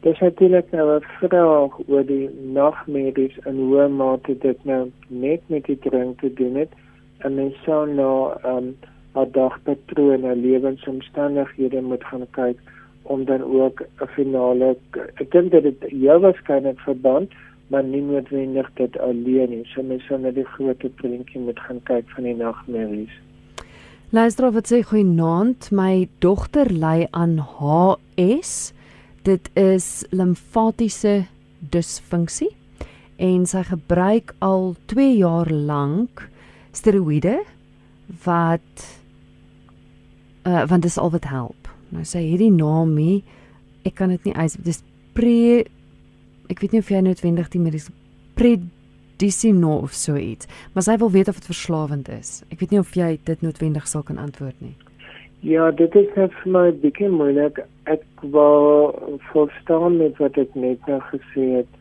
Dis 0.00 0.18
natuurlik 0.20 0.70
nou 0.70 0.96
'n 0.96 1.04
vraag 1.18 1.78
oor 1.88 2.04
die 2.06 2.30
nagmerries 2.52 3.38
en 3.44 3.56
hoe 3.56 3.88
mate 3.88 4.38
dit 4.38 4.64
nou 4.64 4.90
net 5.08 5.40
met 5.46 5.64
die 5.64 5.78
drink 5.78 6.20
te 6.20 6.32
doen 6.32 6.54
het. 6.54 6.72
En 7.18 7.34
mens 7.34 7.54
sou 7.64 7.92
nou 7.92 8.32
um, 8.44 8.76
haar 9.12 9.30
dagpatrone, 9.30 10.36
lewensomstandighede 10.36 11.82
moet 11.82 12.04
gaan 12.04 12.26
kyk 12.30 12.58
om 13.02 13.24
dan 13.24 13.42
ook 13.42 13.82
'n 14.00 14.06
finale 14.06 14.76
ek 15.14 15.30
dink 15.30 15.50
dat 15.50 15.62
dit 15.62 15.84
jou 15.90 16.20
waarskynlik 16.20 16.80
verband 16.80 17.32
maar 17.66 17.84
nie 17.84 18.02
noodwendig 18.02 18.70
dit 18.74 18.98
alleen 18.98 19.50
nie. 19.50 19.64
So 19.64 19.82
mens 19.82 20.06
sal 20.06 20.18
net 20.18 20.34
die 20.34 20.46
groot 20.56 20.84
prentjie 21.00 21.40
moet 21.40 21.60
gaan 21.60 21.80
kyk 21.88 22.10
van 22.14 22.28
die 22.28 22.36
nagmerries. 22.38 23.14
Luister 24.14 24.46
of 24.46 24.54
wat 24.54 24.70
sê 24.70 24.82
goeienaand, 24.86 25.70
my 25.74 26.08
dogter 26.18 26.70
ly 26.70 27.08
aan 27.10 27.38
HS. 27.38 28.72
Dit 29.26 29.50
is 29.58 30.04
limfatiese 30.14 31.24
disfunksie 31.72 32.52
en 33.16 33.46
sy 33.48 33.64
gebruik 33.66 34.34
al 34.44 34.74
2 34.92 35.16
jaar 35.16 35.50
lank 35.50 36.28
steroïde 36.76 37.40
wat 38.26 38.84
uh 40.46 40.62
want 40.70 40.86
dis 40.86 40.98
al 40.98 41.10
wat 41.10 41.26
help. 41.26 41.70
Nou 41.90 42.04
sê 42.06 42.22
hierdie 42.22 42.52
naam 42.54 42.94
nie 42.94 43.24
ek 43.86 43.96
kan 43.98 44.12
dit 44.14 44.28
nie 44.28 44.36
uit 44.36 44.58
dis 44.66 44.82
pre 45.16 45.64
ek 46.52 46.62
weet 46.62 46.76
nie 46.76 46.82
of 46.84 46.90
jy 46.92 47.02
noodwendig 47.02 47.50
die 47.50 47.62
mediese 47.62 47.94
predisino 48.38 49.78
of 49.82 49.94
so 49.96 50.14
iets, 50.20 50.46
maar 50.74 50.84
sy 50.86 50.98
wil 51.00 51.10
weet 51.10 51.30
of 51.32 51.40
dit 51.40 51.48
verslawend 51.50 52.10
is. 52.12 52.42
Ek 52.52 52.60
weet 52.60 52.74
nie 52.74 52.82
of 52.82 52.94
jy 52.94 53.16
dit 53.26 53.42
noodwendig 53.42 53.88
sal 53.90 54.04
kan 54.06 54.20
antwoord 54.22 54.60
nie. 54.62 54.76
Ja, 55.40 55.70
dit 55.70 55.94
is 55.94 56.06
net 56.14 56.32
vir 56.42 56.52
my 56.52 56.70
bietjie 56.82 57.08
moeilik. 57.12 57.58
Ek 57.84 58.04
wou 58.34 59.18
verstaan 59.32 59.98
met 59.98 60.16
wat 60.18 60.38
ek 60.40 60.54
net 60.54 60.86
nou 60.86 61.00
gesê 61.10 61.50
het 61.58 61.74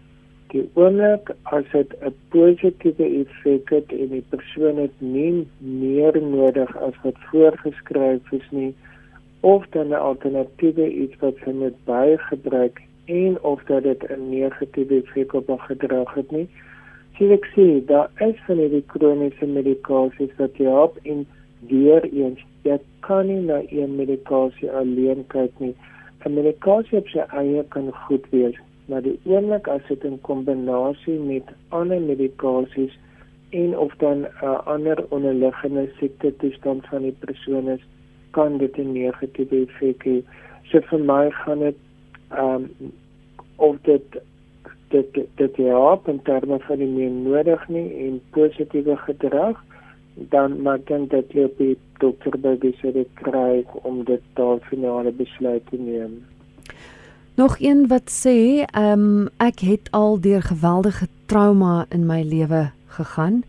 die 0.55 0.63
oomblik 0.79 1.31
as 1.57 1.65
dit 1.71 1.93
'n 2.07 2.13
positiewe 2.33 3.05
effek 3.21 3.69
het 3.75 3.91
en 3.91 4.09
die 4.09 4.25
persoon 4.33 4.77
het 4.77 4.95
nie 4.99 5.47
meer 5.59 6.19
nodig 6.21 6.75
as 6.87 6.97
wat 7.03 7.17
voorgeskryf 7.31 8.31
is 8.31 8.47
nie 8.51 8.73
of 9.41 9.65
dan 9.75 9.87
'n 9.89 10.03
alternatiewe 10.09 10.87
iets 11.03 11.19
wat 11.19 11.39
hy 11.45 11.51
moet 11.51 11.77
bygebruik 11.85 12.81
en 13.05 13.41
of 13.41 13.63
dat 13.63 13.83
dit 13.83 14.03
'n 14.09 14.29
negatiewe 14.29 15.01
effek 15.01 15.33
op 15.33 15.47
hom 15.47 15.59
gedrag 15.59 16.13
het 16.13 16.31
nie 16.31 16.47
sien 17.17 17.31
ek 17.31 17.45
sien 17.55 17.85
daar 17.85 18.09
is 18.29 18.39
van 18.45 18.57
die 18.57 18.83
kroniese 18.93 19.45
medikasies 19.45 20.35
wat 20.37 20.57
help 20.57 20.97
en 21.03 21.27
weer 21.69 22.03
eens 22.11 22.39
jy 22.63 22.79
kan 22.99 23.27
nie 23.27 23.41
na 23.41 23.61
een 23.69 23.95
medikasie 23.95 24.71
alleen 24.71 25.25
kyk 25.27 25.59
nie 25.59 25.75
'n 26.25 26.33
medikasie 26.33 26.97
op 26.97 27.07
sy 27.07 27.25
eie 27.41 27.63
kan 27.69 27.91
goed 28.07 28.25
wees 28.31 28.55
maar 28.87 29.01
die 29.01 29.19
oomblik 29.23 29.67
as 29.67 29.81
dit 29.87 30.03
in 30.03 30.21
kombinasie 30.21 31.19
met 31.19 31.43
ander 31.69 32.01
medikasies 32.01 32.93
en 33.49 33.77
of 33.77 33.93
dan 33.97 34.17
'n 34.21 34.27
uh, 34.43 34.59
ander 34.65 35.05
onderliggende 35.09 35.89
siekte 35.99 36.35
toestand 36.35 36.85
van 36.85 37.01
die 37.01 37.15
persoon 37.19 37.69
is 37.69 37.83
kan 38.31 38.57
dit 38.57 38.77
'n 38.77 38.91
negatiewe 38.91 39.61
effek 39.65 40.03
hê. 40.03 40.17
So 40.63 40.81
vir 40.89 40.99
my 40.99 41.31
gaan 41.31 41.59
dit 41.59 41.77
ehm 42.29 42.55
um, 42.55 42.91
of 43.55 43.75
dit 43.81 44.05
dit 44.89 45.13
dit 45.35 45.55
ja, 45.55 45.99
in 46.05 46.21
terme 46.21 46.59
van 46.59 46.77
die 46.77 46.87
meer 46.87 47.11
nodig 47.11 47.67
nie 47.67 47.89
en 48.05 48.21
positiewe 48.29 48.97
gedrag 48.97 49.63
dan 50.15 50.61
maar 50.61 50.79
dan 50.85 51.07
dat 51.07 51.31
jy 51.31 51.43
op 51.43 51.57
die 51.57 51.77
dokter 51.99 52.39
by 52.39 52.55
besit 52.59 53.07
kry 53.19 53.63
om 53.83 54.03
dit 54.03 54.21
daar 54.33 54.59
finale 54.69 55.11
besluit 55.11 55.63
te 55.69 55.77
neem. 55.77 56.23
Nog 57.35 57.57
een 57.59 57.87
wat 57.87 58.07
sê, 58.11 58.63
ehm 58.63 58.99
um, 58.99 59.27
ek 59.37 59.59
het 59.59 59.91
al 59.91 60.19
deur 60.19 60.41
geweldige 60.41 61.07
trauma 61.25 61.85
in 61.89 62.05
my 62.05 62.21
lewe 62.23 62.71
gegaan. 62.87 63.43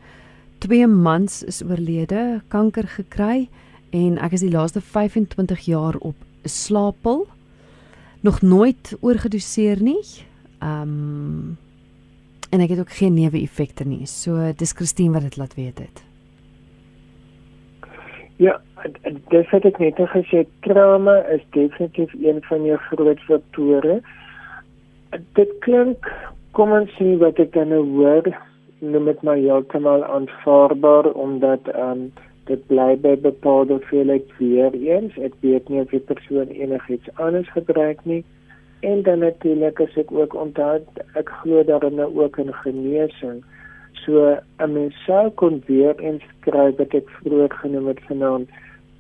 Twee 0.59 0.87
mans 0.87 1.43
is 1.43 1.63
oorlede, 1.63 2.43
kanker 2.49 2.89
gekry 2.89 3.49
en 3.91 4.19
ek 4.19 4.33
is 4.33 4.43
die 4.43 4.51
laaste 4.51 4.81
25 4.81 5.61
jaar 5.61 5.95
op 5.97 6.17
slaappil. 6.43 7.27
Nog 8.21 8.43
nooit 8.43 8.97
oorgedoseer 9.01 9.83
nie. 9.83 10.03
Ehm 10.59 10.83
um, 10.83 11.57
en 12.51 12.61
ek 12.61 12.69
het 12.69 12.79
ook 12.79 12.93
geen 12.93 13.15
neeweffekte 13.15 13.85
nie. 13.85 14.07
So 14.07 14.53
dis 14.57 14.73
Christine 14.73 15.13
wat 15.13 15.23
dit 15.23 15.37
laat 15.37 15.55
weet 15.55 15.79
het. 15.79 16.03
Ja, 18.37 18.59
dit 19.31 19.51
het 19.51 19.65
ek 19.65 19.79
net 19.81 20.01
gesê 20.13 20.43
trauma 20.67 21.15
is 21.33 21.45
definitief 21.57 22.13
een 22.21 22.43
van 22.45 22.67
jou 22.69 22.77
groot 22.91 23.23
faktore. 23.25 24.01
Dit 25.39 25.55
klink 25.65 26.11
kom 26.59 26.75
ons 26.77 26.93
sien 26.99 27.17
wat 27.23 27.41
ek 27.41 27.55
dan 27.57 27.73
nou 27.73 27.81
hoor 27.95 28.29
noem 28.85 29.09
dit 29.09 29.23
maar 29.25 29.41
heeltemal 29.41 30.05
aanvaarbaar 30.05 31.09
omdat 31.17 31.73
um, 31.81 32.11
dit 32.51 32.61
bly 32.69 32.91
by 33.01 33.15
bepaalde 33.25 33.79
hoeveelheid 33.79 34.29
weer 34.39 34.77
eens. 34.85 35.17
Ek 35.17 35.33
weet 35.41 35.73
nie 35.73 35.81
of 35.81 35.97
die 35.97 36.05
persoon 36.13 36.53
enigiets 36.53 37.09
anders 37.17 37.49
gebruik 37.57 38.05
nie. 38.05 38.21
En 38.85 39.01
dan 39.03 39.25
natuurlik 39.25 39.81
as 39.81 39.97
ek 39.97 40.13
ook 40.13 40.37
onthou 40.37 40.83
ek 41.17 41.33
glo 41.41 41.65
daarin 41.65 42.05
ook 42.05 42.37
in 42.45 42.53
genesing 42.53 43.41
So 44.07 44.39
'n 44.63 44.73
mens 44.73 44.95
sou 45.05 45.31
kon 45.31 45.63
weer 45.67 46.01
inskryf 46.01 46.77
wat 46.79 46.93
ek 46.95 47.09
vroeër 47.19 47.53
genoem 47.61 47.87
het 47.91 48.01
vanaand 48.09 48.49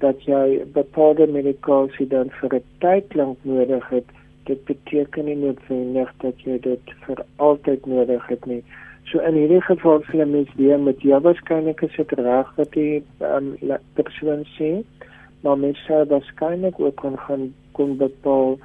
dat 0.02 0.24
jy 0.26 0.64
bepaalde 0.74 1.26
medikasie 1.26 2.06
dan 2.06 2.30
vir 2.38 2.56
'n 2.56 2.64
tyd 2.84 3.14
lank 3.14 3.38
nodig 3.42 3.88
het. 3.88 4.08
Dit 4.50 4.64
beteken 4.64 5.24
nie 5.24 5.36
noodwendig 5.36 6.10
dat 6.24 6.40
jy 6.40 6.58
dit 6.60 6.82
vir 7.06 7.24
altyd 7.36 7.86
nodig 7.86 8.26
het 8.26 8.46
nie. 8.46 8.62
So 9.04 9.18
in 9.18 9.34
hierdie 9.34 9.62
geval 9.62 10.02
sê 10.10 10.26
mens 10.26 10.50
weer 10.56 10.80
met 10.80 11.00
jou 11.02 11.20
waarskynlik 11.20 11.82
is 11.82 11.96
dit 11.96 12.12
reg 12.18 12.50
wat 12.56 12.72
die 12.72 13.02
um, 13.20 13.54
persoon 13.94 14.42
sê, 14.58 14.82
maar 15.40 15.58
mens 15.58 15.78
sou 15.86 16.04
waarskynlik 16.04 16.80
ook 16.80 16.96
kon 16.96 17.18
gaan 17.18 17.54
kon 17.72 17.96
bepaal 17.96 18.58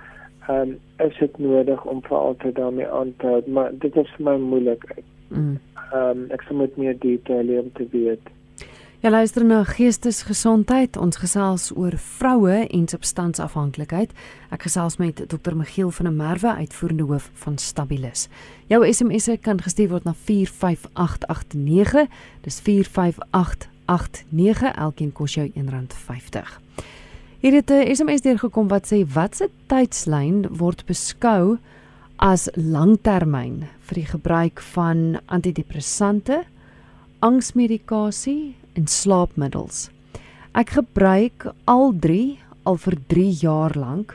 um, 0.50 0.80
is 0.98 1.18
dit 1.20 1.38
nodig 1.38 1.86
om 1.86 2.02
vir 2.02 2.18
altyd 2.18 2.56
daarmee 2.56 2.88
aan 2.88 3.14
te 3.18 3.28
hou, 3.28 3.42
maar 3.46 3.70
dit 3.74 3.96
is 3.96 4.10
vir 4.18 4.26
my 4.26 4.38
moeilik. 4.38 4.86
Mm. 5.32 5.58
Um, 5.92 6.28
ek 6.32 6.46
sou 6.48 6.56
moet 6.60 6.76
meer 6.80 6.96
detail 7.00 7.50
om 7.60 7.72
te 7.76 7.88
weet. 7.92 8.30
Ja 9.02 9.10
luister 9.10 9.46
na 9.46 9.64
geestesgesondheid. 9.66 10.98
Ons 10.98 11.18
gesels 11.18 11.72
oor 11.74 11.98
vroue 11.98 12.68
en 12.68 12.88
substansafhanklikheid. 12.88 14.12
Ek 14.54 14.62
gesels 14.68 15.00
met 15.02 15.24
Dr. 15.32 15.56
Michiel 15.58 15.90
van 15.98 16.06
der 16.06 16.14
Merwe, 16.14 16.54
uitvoerende 16.62 17.08
hoof 17.10 17.32
van 17.42 17.58
Stabilis. 17.58 18.28
Jou 18.70 18.86
SMS'e 18.86 19.40
kan 19.42 19.58
gestuur 19.58 19.90
word 19.96 20.06
na 20.06 20.14
45889. 20.14 22.06
Dis 22.46 22.62
45889. 22.62 24.70
Elkeen 24.70 25.12
kos 25.18 25.34
jou 25.40 25.50
R1.50. 25.50 26.62
Hier 27.42 27.58
het 27.58 27.74
'n 27.74 27.96
SMS 27.96 28.22
deurgekom 28.22 28.68
wat 28.68 28.94
sê 28.94 29.02
watse 29.14 29.50
tydslyn 29.66 30.46
word 30.58 30.86
beskou 30.86 31.58
as 32.22 32.46
langtermyn 32.54 33.64
vir 33.90 33.98
die 33.98 34.06
gebruik 34.06 34.62
van 34.76 35.18
antidepressante, 35.26 36.44
angsmedikasie 37.26 38.54
en 38.78 38.86
slaapmiddels. 38.88 39.90
Ek 40.54 40.76
gebruik 40.78 41.48
al 41.66 41.90
3 41.98 42.38
al 42.70 42.78
vir 42.78 42.98
3 43.10 43.32
jaar 43.42 43.74
lank. 43.74 44.14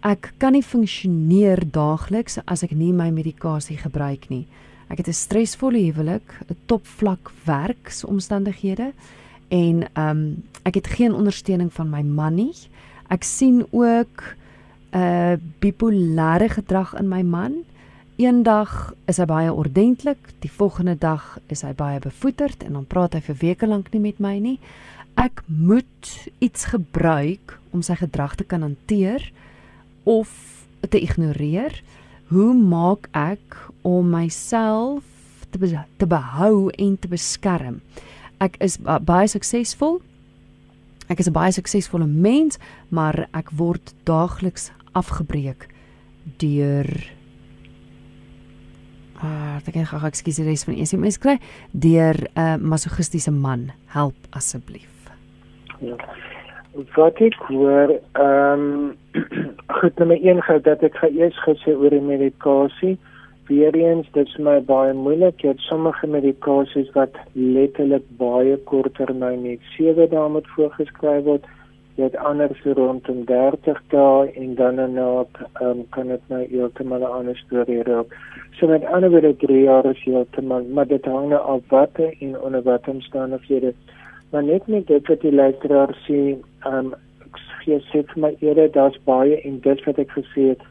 Ek 0.00 0.30
kan 0.40 0.56
nie 0.56 0.64
funksioneer 0.64 1.60
daagliks 1.74 2.38
as 2.46 2.64
ek 2.64 2.72
nie 2.72 2.92
my 2.96 3.10
medikasie 3.12 3.76
gebruik 3.76 4.30
nie. 4.32 4.46
Ek 4.88 4.98
het 4.98 5.08
'n 5.08 5.12
stresvolle 5.12 5.82
huwelik, 5.92 6.24
'n 6.48 6.56
topvlak 6.66 7.32
werksomstandighede 7.44 8.92
en 9.50 9.84
ehm 9.92 10.10
um, 10.10 10.42
ek 10.64 10.74
het 10.74 10.86
geen 10.86 11.12
ondersteuning 11.12 11.72
van 11.72 11.90
my 11.90 12.02
man 12.02 12.34
nie. 12.34 12.54
Ek 13.10 13.24
sien 13.24 13.66
ook 13.72 14.36
uh, 14.96 15.32
eh, 15.32 15.38
bipolêre 15.60 16.48
gedrag 16.48 16.94
in 16.98 17.08
my 17.08 17.22
man. 17.22 17.64
Eendag 18.16 18.94
is 19.04 19.20
hy 19.20 19.26
baie 19.28 19.52
ordentlik, 19.52 20.32
die 20.40 20.50
volgende 20.50 20.96
dag 20.96 21.38
is 21.52 21.60
hy 21.62 21.74
baie 21.76 22.00
bevoeterd 22.00 22.64
en 22.64 22.78
dan 22.78 22.86
praat 22.88 23.12
hy 23.14 23.20
vir 23.20 23.36
weke 23.42 23.68
lank 23.68 23.92
nie 23.92 24.00
met 24.00 24.20
my 24.24 24.38
nie. 24.40 24.56
Ek 25.20 25.42
moet 25.46 26.12
iets 26.40 26.72
gebruik 26.72 27.58
om 27.76 27.84
sy 27.84 27.98
gedrag 28.00 28.38
te 28.40 28.44
kan 28.44 28.64
hanteer 28.64 29.20
of 30.04 30.32
te 30.80 31.00
ignoreer. 31.00 31.76
Hoe 32.32 32.54
maak 32.56 33.10
ek 33.12 33.60
om 33.84 34.08
myself 34.10 35.04
te 35.52 35.60
te 35.96 36.06
behou 36.08 36.70
en 36.72 36.96
te 36.96 37.08
beskerm? 37.08 37.82
ek 38.42 38.58
is 38.64 38.76
baie 38.80 39.28
suksesvol. 39.30 40.00
Ek 41.08 41.20
is 41.20 41.28
'n 41.28 41.32
baie 41.32 41.52
suksesvolle 41.52 42.06
mens, 42.06 42.58
maar 42.90 43.28
ek 43.32 43.50
word 43.50 43.94
daagliks 44.04 44.70
afgebreek 44.98 45.68
deur 46.42 46.88
ah, 49.20 49.56
ek 49.62 49.76
gaan 49.76 49.88
gou 49.92 50.10
ekskuus 50.10 50.40
die 50.40 50.48
res 50.48 50.66
van 50.66 50.76
die 50.76 50.86
SMS 50.86 51.20
kry 51.22 51.38
deur 51.72 52.16
'n 52.16 52.40
uh, 52.40 52.56
masochistiese 52.60 53.32
man. 53.32 53.70
Help 53.94 54.16
asseblief. 54.30 55.10
Ja. 55.80 55.96
Wat 56.96 57.20
ek 57.20 57.36
hoor, 57.48 57.96
ehm 58.12 58.60
um, 58.60 58.96
goed, 59.80 59.98
my 59.98 60.18
een 60.22 60.42
gou 60.42 60.60
dat 60.60 60.82
ek 60.82 60.96
gaan 61.00 61.16
eers 61.16 61.38
gesê 61.44 61.72
oor 61.76 61.90
die 61.90 62.04
medikasie 62.04 62.96
weer 63.48 63.74
eens 63.74 64.06
dit 64.12 64.26
is 64.26 64.38
my 64.42 64.58
baie 64.68 64.94
moeilik 64.94 65.42
jy 65.42 65.52
het 65.52 65.62
sommige 65.68 66.08
medikasies 66.10 66.88
wat 66.96 67.14
letterlik 67.34 68.06
baie 68.18 68.56
korter 68.70 69.12
nou 69.14 69.32
net 69.38 69.62
7 69.76 70.08
dae 70.10 70.28
moet 70.34 70.48
voorgeskryf 70.56 71.24
word 71.28 71.46
jy 71.96 72.04
het 72.04 72.16
anders 72.16 72.62
rondom 72.78 73.24
30 73.24 73.82
dae 73.92 74.32
en 74.42 74.54
dan 74.54 74.78
en 74.78 74.98
ook 75.00 75.40
um, 75.62 75.84
kan 75.96 76.08
dit 76.12 76.28
nou 76.28 76.42
heeltemal 76.50 77.00
'n 77.00 77.16
ander 77.18 77.36
storie 77.36 77.82
raak 77.82 78.16
so 78.58 78.66
met 78.66 78.84
ander 78.84 79.10
woorde 79.10 79.36
3 79.36 79.62
jaar 79.62 79.86
is 79.86 80.04
heeltemal 80.04 80.64
maar 80.64 80.86
dit 80.86 81.04
hang 81.04 81.28
nou 81.28 81.40
af 81.40 81.62
wat 81.68 81.98
en 82.20 82.40
onder 82.40 82.62
wat 82.62 82.88
omstandighede 82.88 83.74
maar 84.30 84.44
net 84.44 84.66
met 84.66 84.86
dit 84.86 85.08
wat 85.08 85.20
die 85.20 85.32
luisteraar 85.32 85.96
sê 86.06 86.36
um, 86.66 86.94
ek 87.26 87.82
sê 87.90 88.02
vir 88.08 88.20
my 88.22 88.32
eerder 88.40 88.68
daar's 88.72 88.98
baie 89.04 89.40
en 89.48 89.60
dit 89.60 89.84
wat 89.86 89.98
ek 89.98 90.10
gesê 90.14 90.50
het 90.54 90.62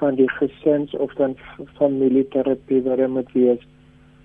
van 0.00 0.16
die 0.18 0.28
gesins 0.38 0.94
of 0.96 1.12
dan 1.14 1.36
familieterapie 1.78 2.82
wat 2.86 3.02
moet 3.08 3.32
wees. 3.36 3.62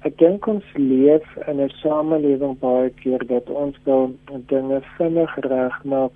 Ek 0.07 0.17
dink 0.21 0.47
ons 0.47 0.65
leef 0.73 1.25
in 1.47 1.61
'n 1.61 1.69
samelewing 1.81 2.55
baie 2.59 2.89
keer 3.01 3.25
dat 3.27 3.49
ons 3.49 3.77
wil 3.83 4.15
dinge 4.53 4.81
vinnig 4.97 5.35
regmaak 5.49 6.11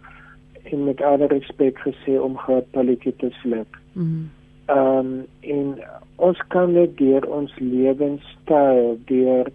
en 0.63 0.84
met 0.84 1.02
alle 1.02 1.28
respek 1.28 1.80
gesê 1.80 2.19
om 2.19 2.38
gepolitiek 2.38 3.17
te 3.17 3.30
sluk. 3.41 3.80
Mm. 3.93 4.30
Ehm 4.65 4.98
um, 4.98 5.26
en 5.39 5.78
ons 6.15 6.41
kan 6.48 6.74
net 6.74 6.98
deur 6.98 7.26
ons 7.28 7.54
lewenstyl, 7.60 8.98
deur 9.06 9.52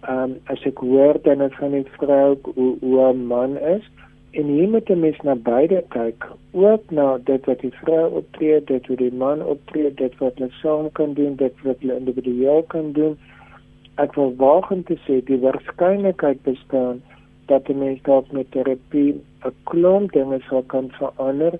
ehm 0.00 0.22
um, 0.22 0.36
as 0.44 0.62
ek 0.62 0.78
hoor 0.78 1.18
dan 1.22 1.40
het 1.40 1.54
van 1.54 1.74
'n 1.74 1.86
vrou 1.98 2.38
hoe, 2.54 2.76
hoe 2.80 3.12
'n 3.12 3.26
man 3.26 3.58
is, 3.58 3.84
En 4.30 4.44
hier 4.44 4.68
moet 4.68 4.88
'n 4.88 5.00
mens 5.00 5.20
na 5.20 5.34
beide 5.34 5.84
kyk, 5.88 6.26
ook 6.50 6.90
na 6.90 7.18
dit 7.24 7.44
wat 7.44 7.60
die 7.60 7.72
vrou 7.72 8.10
optree, 8.20 8.64
dit 8.64 8.86
wat 8.86 8.98
die 8.98 9.12
man 9.12 9.44
optree, 9.44 9.94
dit 9.94 10.18
wat 10.18 10.34
hulle 10.34 10.50
saam 10.50 10.92
kan 10.92 11.14
doen, 11.14 11.36
dit 11.36 11.52
wat 11.62 11.76
hulle 11.80 11.96
individueel 11.96 12.62
kan 12.62 12.92
doen. 12.92 13.18
Ek 13.94 14.14
wil 14.14 14.34
waag 14.36 14.70
om 14.70 14.84
te 14.84 14.98
sê 15.06 15.24
die 15.24 15.40
waarskynlikheid 15.40 16.42
bestaan 16.42 17.02
dat 17.48 17.68
'n 17.68 17.78
mens 17.78 18.02
dalk 18.02 18.32
met 18.32 18.50
terapie 18.50 19.12
'n 19.44 19.54
klomp 19.64 20.12
dinge 20.12 20.40
sal 20.48 20.62
kan 20.62 20.90
verander 21.00 21.54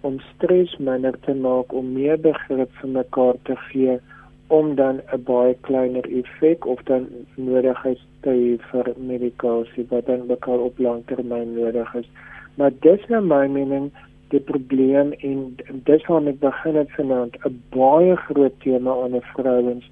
om 0.00 0.20
stres 0.34 0.76
minder 0.76 1.14
te 1.20 1.34
maak, 1.34 1.72
om 1.72 1.92
meer 1.92 2.20
begrip 2.20 2.70
vir 2.80 2.88
mekaar 2.88 3.36
te 3.42 3.56
gee 3.56 3.98
om 4.46 4.74
dan 4.74 5.00
'n 5.12 5.22
baie 5.22 5.54
kleiner 5.60 6.06
effek 6.20 6.66
of 6.66 6.82
dan 6.82 7.08
nodig 7.34 7.84
is 7.84 8.02
te 8.20 8.58
vir 8.70 8.92
medikasie 8.96 9.86
wat 9.88 10.06
dan 10.06 10.26
bepaal 10.26 10.58
op 10.58 10.78
langtermyn 10.78 11.54
nodig 11.54 11.94
is. 11.94 12.08
Maar 12.54 12.72
dis 12.80 13.06
nou 13.08 13.22
my 13.24 13.46
mening 13.46 13.90
die 14.28 14.40
probleem 14.40 15.12
en 15.12 15.56
dis 15.84 16.06
waarom 16.06 16.28
ek 16.28 16.40
begin 16.40 16.76
het 16.76 16.90
vanaand 16.98 17.36
'n 17.44 17.62
baie 17.70 18.16
groot 18.16 18.60
tema 18.60 18.92
onder 18.92 19.22
vrouens 19.34 19.90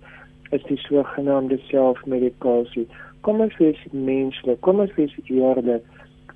is 0.50 0.62
die 0.62 0.78
sogenaamde 0.78 1.59
selfmedikasie. 1.59 2.87
Kom 3.24 3.40
ons 3.40 3.54
wees 3.56 3.80
menslik, 3.92 4.60
kom 4.60 4.82
ons 4.84 4.92
wees 4.98 5.12
eerlik. 5.32 5.84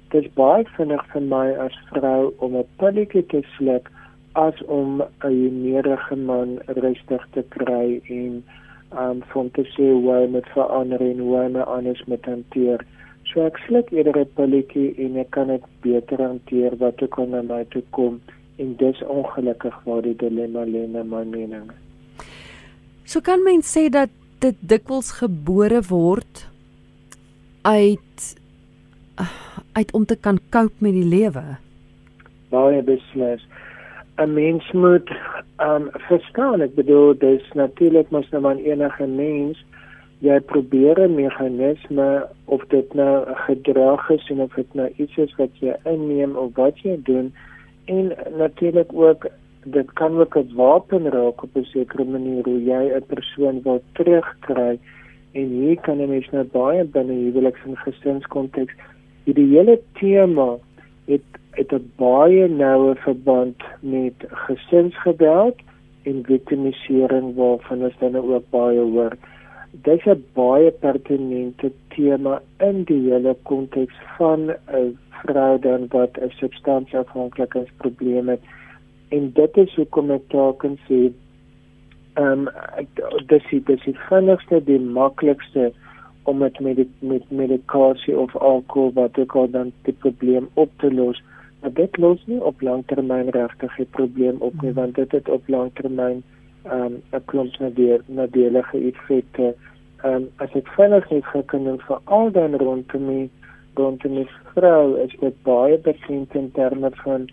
Dit 0.08 0.24
is 0.24 0.30
baie 0.40 0.64
vinnig 0.76 1.02
vir 1.12 1.24
my 1.32 1.46
as 1.66 1.74
vrou 1.90 2.32
om 2.44 2.56
'n 2.56 2.64
pilletjie 2.80 3.24
te 3.32 3.42
sluk 3.56 3.90
as 4.34 4.62
om 4.66 5.02
'n 5.02 5.62
nederige 5.62 6.16
man 6.16 6.58
rustig 6.66 7.26
te 7.34 7.42
kry 7.56 8.00
en 8.08 8.42
um 8.92 9.22
van 9.32 9.50
te 9.50 9.64
sê 9.74 9.90
hoe 9.92 10.12
hy 10.12 10.26
met 10.32 10.46
verander 10.54 11.00
en 11.00 11.18
hoe 11.18 11.36
hy 11.36 11.48
my 11.48 11.60
anders 11.60 12.04
met 12.06 12.24
hanteer. 12.24 12.80
So 13.28 13.44
ek 13.44 13.58
sluk 13.66 13.92
eerder 13.92 14.20
'n 14.20 14.34
pilletjie 14.36 14.94
en 15.04 15.16
ek 15.16 15.30
kan 15.30 15.46
dit 15.46 15.64
beter 15.82 16.22
hanteer 16.22 16.76
wat 16.76 17.02
ek 17.02 17.10
kon 17.10 17.30
na 17.30 17.42
my 17.42 17.64
toe 17.64 17.82
kom 17.90 18.20
en 18.56 18.76
dis 18.76 19.02
ongelukkig 19.02 19.76
waar 19.84 20.02
die 20.02 20.16
dilemma 20.16 20.64
lê 20.64 20.86
na 20.86 21.02
my 21.02 21.24
mening. 21.24 21.70
So 23.04 23.20
kan 23.20 23.42
mens 23.42 23.76
sê 23.76 23.90
dat 23.90 24.08
dit 24.40 24.56
dikwels 24.60 25.10
gebore 25.20 25.82
word 25.88 26.48
uit 27.68 28.36
uit 29.72 29.92
om 29.92 30.04
te 30.04 30.16
kan 30.16 30.38
cope 30.50 30.74
met 30.78 30.92
die 30.92 31.04
lewe. 31.04 31.44
Baie 32.50 32.82
beslis. 32.82 33.44
'n 34.18 34.32
mens 34.34 34.72
moet 34.72 35.10
um 35.62 35.90
verstaan 36.08 36.60
ek 36.60 36.74
bedoel 36.74 37.14
dis 37.18 37.44
natuurlik 37.54 38.10
mos 38.10 38.30
nou 38.30 38.40
maar 38.42 38.56
enige 38.56 39.06
mens 39.06 39.60
jy 40.26 40.40
probeer 40.52 40.98
'n 41.04 41.14
meganisme 41.14 42.26
of 42.44 42.64
dit 42.74 42.94
nou 42.94 43.14
gedrag 43.46 44.10
is 44.10 44.30
en 44.30 44.40
of 44.40 44.54
dit 44.54 44.74
nou 44.74 44.88
iets 44.96 45.16
is 45.16 45.36
wat 45.36 45.60
jy 45.60 45.76
inneem 45.84 46.36
of 46.36 46.50
wat 46.54 46.78
jy 46.78 46.98
doen 47.10 47.32
en 47.84 48.12
natuurlik 48.38 48.90
ook 48.92 49.28
dit 49.64 49.92
kan 49.92 50.18
ook 50.18 50.36
'n 50.36 50.54
wapen 50.54 51.10
raak 51.10 51.42
op 51.42 51.56
'n 51.56 51.64
sekere 51.64 52.04
manier 52.04 52.42
hoe 52.44 52.64
jy 52.64 52.82
'n 52.96 53.06
persoon 53.06 53.62
wil 53.62 53.82
terugkry 53.92 54.78
en 55.32 55.48
hier 55.48 55.80
kan 55.80 56.00
'n 56.00 56.08
mens 56.08 56.30
nou 56.30 56.44
baie 56.44 56.84
binne 56.84 57.12
huweliks 57.12 57.64
en 57.64 57.76
gesinskonteks 57.76 58.74
hierdie 59.24 59.48
hele 59.56 59.80
tema 60.00 60.56
het 61.06 61.26
het 61.58 61.72
'n 61.72 61.90
baie 61.96 62.48
noue 62.48 62.94
verband 62.94 63.62
met 63.80 64.14
gesinsgeweld 64.46 65.56
en 66.02 66.24
victimisering 66.24 67.34
waarvan 67.34 67.82
ons 67.84 67.98
dan 67.98 68.16
ook 68.16 68.50
baie 68.50 68.80
hoor. 68.80 69.16
dis 69.82 70.04
'n 70.06 70.24
baie 70.34 70.70
pertinente 70.70 71.72
tema 71.88 72.42
in 72.58 72.82
die 72.84 73.10
hele 73.10 73.36
konteks 73.42 73.94
van 74.16 74.50
'n 74.50 74.98
vrou 75.22 75.58
dan 75.58 75.86
wat 75.88 76.18
'n 76.18 76.30
substansieafhanklikheidsprobleem 76.30 78.28
het. 78.28 78.40
En 79.08 79.32
dit 79.32 79.56
is 79.56 79.74
hoekom 79.74 80.10
ek 80.10 80.30
dalk 80.30 80.58
kan 80.58 80.78
sê 80.88 81.12
ehm 82.18 82.46
um, 82.46 82.48
dis 83.30 83.44
die 83.50 83.60
dis 83.66 83.84
die 83.86 83.98
vinnigste 84.08 84.58
die 84.64 84.80
maklikste 84.80 85.72
om 86.30 86.38
met 86.42 86.60
met 86.60 86.78
met 87.00 87.30
medikasie 87.30 88.16
of 88.18 88.36
alkohol 88.36 88.92
wat 88.94 89.18
ook 89.18 89.34
al 89.34 89.50
dan 89.50 89.72
die 89.82 89.94
probleem 90.04 90.48
op 90.54 90.70
te 90.76 90.90
los. 90.94 91.22
Maar 91.60 91.72
dit 91.72 91.96
los 91.96 92.26
nie 92.26 92.40
op 92.50 92.60
langtermyn 92.60 93.30
regtig 93.36 93.76
die 93.76 93.88
probleem 93.98 94.42
op 94.48 94.62
nie 94.62 94.72
want 94.72 94.94
dit 94.94 95.12
het 95.12 95.28
op 95.28 95.48
langtermyn 95.48 96.22
ehm 96.62 96.82
um, 96.84 97.02
'n 97.12 97.24
klomp 97.24 97.58
nadeel, 97.58 98.00
nadelige 98.06 98.78
effekte. 98.90 99.54
Ehm 100.02 100.14
um, 100.14 100.28
as 100.36 100.52
ek 100.52 100.68
vinnig 100.76 101.10
net 101.10 101.24
gekan 101.24 101.66
en 101.66 101.80
vir 101.86 102.00
al 102.04 102.30
dan 102.30 102.54
rondom 102.54 103.06
my 103.06 103.30
rondom 103.74 104.14
my 104.14 104.26
vrou 104.54 104.98
is 105.06 105.14
dit 105.20 105.42
baie 105.42 105.78
bekend 105.78 106.34
in 106.34 106.50
terme 106.52 106.90
van 107.04 107.30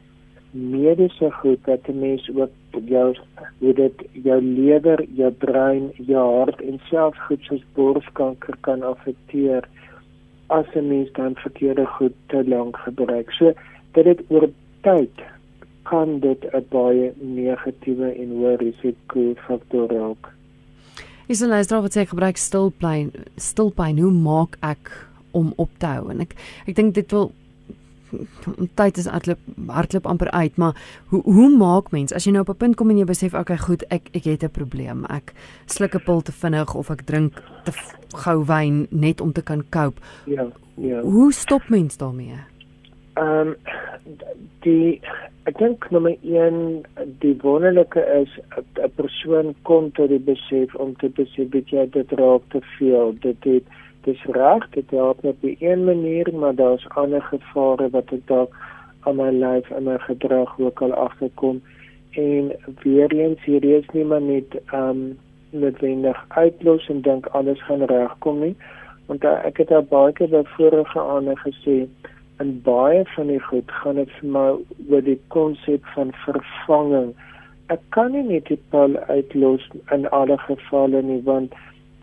mediese 0.55 1.31
goed 1.31 1.59
dat 1.65 1.87
'n 1.87 1.99
mens 1.99 2.29
ook 2.35 2.51
jou 2.85 3.15
hoe 3.59 3.73
dit 3.73 4.05
jou 4.11 4.41
lewer, 4.41 5.05
jou 5.15 5.31
brein, 5.31 5.91
jou 5.95 6.37
hart 6.37 6.61
en 6.61 6.79
selfs 6.89 7.19
goed 7.27 7.41
soos 7.41 7.63
borskanker 7.73 8.55
kan 8.61 8.83
affekteer 8.83 9.67
as 10.47 10.65
'n 10.75 10.87
mens 10.87 11.11
dan 11.11 11.35
verkeerde 11.35 11.85
goed 11.85 12.13
te 12.27 12.47
lank 12.47 12.77
gebruik. 12.77 13.31
So 13.31 13.53
dit 13.91 14.05
het 14.05 14.21
oor 14.27 14.49
tyd 14.81 15.11
kan 15.83 16.19
dit 16.19 16.45
'n 16.53 16.65
baie 16.69 17.13
negatiewe 17.19 18.09
en 18.21 18.29
hoë 18.29 18.55
risiko 18.57 19.33
faktor 19.47 19.87
raak. 19.87 20.33
Is 21.27 21.41
'n 21.41 21.47
luisteraar 21.47 21.81
wat 21.81 21.97
sê 21.97 22.05
gebruik 22.05 22.37
stilpyn, 22.37 23.11
stilpyn, 23.35 23.99
hoe 23.99 24.11
maak 24.11 24.57
ek 24.61 25.07
om 25.31 25.53
op 25.55 25.69
te 25.77 25.85
hou? 25.85 26.09
En 26.11 26.19
ek 26.19 26.33
ek 26.67 26.75
dink 26.75 26.93
dit 26.93 27.11
wil 27.11 27.31
tyd 28.75 28.97
is 28.97 29.05
hardloop 29.05 29.39
hardloop 29.67 30.05
amper 30.05 30.31
uit, 30.31 30.57
maar 30.57 30.75
hoe 31.07 31.21
hoe 31.23 31.49
maak 31.57 31.91
mens 31.91 32.13
as 32.13 32.25
jy 32.25 32.31
nou 32.31 32.41
op 32.41 32.49
'n 32.49 32.57
punt 32.57 32.75
kom 32.75 32.89
en 32.89 32.97
jy 32.97 33.05
besef 33.05 33.33
okay, 33.33 33.57
goed, 33.57 33.83
ek 33.89 34.09
ek 34.13 34.23
het 34.23 34.43
'n 34.43 34.49
probleem. 34.49 35.05
Ek 35.05 35.33
sluk 35.65 35.95
'n 35.95 36.03
pil 36.05 36.21
te 36.21 36.31
vinnig 36.31 36.75
of 36.75 36.89
ek 36.89 37.05
drink 37.05 37.33
te 37.63 37.71
gou 38.15 38.45
wyn 38.45 38.87
net 38.89 39.21
om 39.21 39.31
te 39.31 39.41
kan 39.41 39.63
cope. 39.69 40.01
Ja, 40.25 40.47
ja. 40.75 41.01
Hoe 41.01 41.33
stop 41.33 41.69
mens 41.69 41.97
daarmee? 41.97 42.37
Ehm 43.13 43.47
um, 43.47 43.55
die 44.59 45.01
ek 45.45 45.57
dink 45.57 45.85
nommer 45.93 46.15
1 46.21 46.83
die 47.21 47.35
wonderlike 47.41 48.01
is 48.21 48.31
'n 48.57 48.91
persoon 48.95 49.55
kom 49.61 49.91
tot 49.91 50.09
die 50.09 50.19
besef 50.19 50.75
om 50.75 50.95
te 50.95 51.09
besef 51.09 51.49
dat 51.49 51.69
jy 51.69 51.89
dit 51.91 52.11
raak 52.11 52.41
te 52.49 52.61
veel. 52.77 53.15
Dit 53.21 53.43
het 53.43 53.63
dis 54.05 54.23
reg 54.37 54.69
dit 54.77 54.89
help 54.89 55.23
net 55.23 55.35
op 55.41 55.43
'n 55.59 55.83
manier 55.83 56.29
maar 56.33 56.55
daar's 56.55 56.87
ander 56.89 57.21
gevare 57.21 57.89
wat 57.89 58.11
ek 58.11 58.27
dalk 58.27 58.55
aan 59.05 59.15
my 59.15 59.29
lyf 59.31 59.69
en 59.69 59.83
my 59.83 59.97
gedrag 59.99 60.59
ook 60.59 60.81
al 60.81 60.93
agterkom. 60.93 61.61
En 62.11 62.51
weer 62.83 63.11
eens 63.11 63.43
hier 63.43 63.63
is 63.63 63.85
nie 63.93 64.05
maar 64.05 64.21
net 64.21 64.57
ehm 64.65 64.89
um, 64.89 65.17
noodwendig 65.49 66.25
uitlos 66.27 66.87
en 66.89 67.01
dink 67.01 67.25
alles 67.25 67.61
gaan 67.63 67.83
regkom 67.83 68.39
nie. 68.39 68.55
Want 69.05 69.23
uh, 69.23 69.45
ek 69.45 69.57
het 69.57 69.71
al 69.71 69.85
baie 69.89 70.13
keer 70.13 70.29
by 70.29 70.41
vorige 70.55 70.99
aande 70.99 71.35
gesê 71.43 71.77
en 72.37 72.61
baie 72.63 73.03
van 73.15 73.27
die 73.27 73.39
goed 73.39 73.71
gaan 73.71 73.95
dit 74.01 74.11
vir 74.19 74.29
my 74.37 74.47
oor 74.89 75.05
die 75.05 75.19
konsep 75.27 75.85
van 75.93 76.11
vervanging. 76.25 77.13
Ek 77.73 77.81
kan 77.89 78.11
nie 78.11 78.25
net 78.25 78.49
die 78.51 78.59
pil 78.73 78.97
uitlos 79.07 79.69
in 79.95 80.09
alle 80.09 80.37
gevalle 80.47 81.01
nie 81.01 81.21
want 81.29 81.55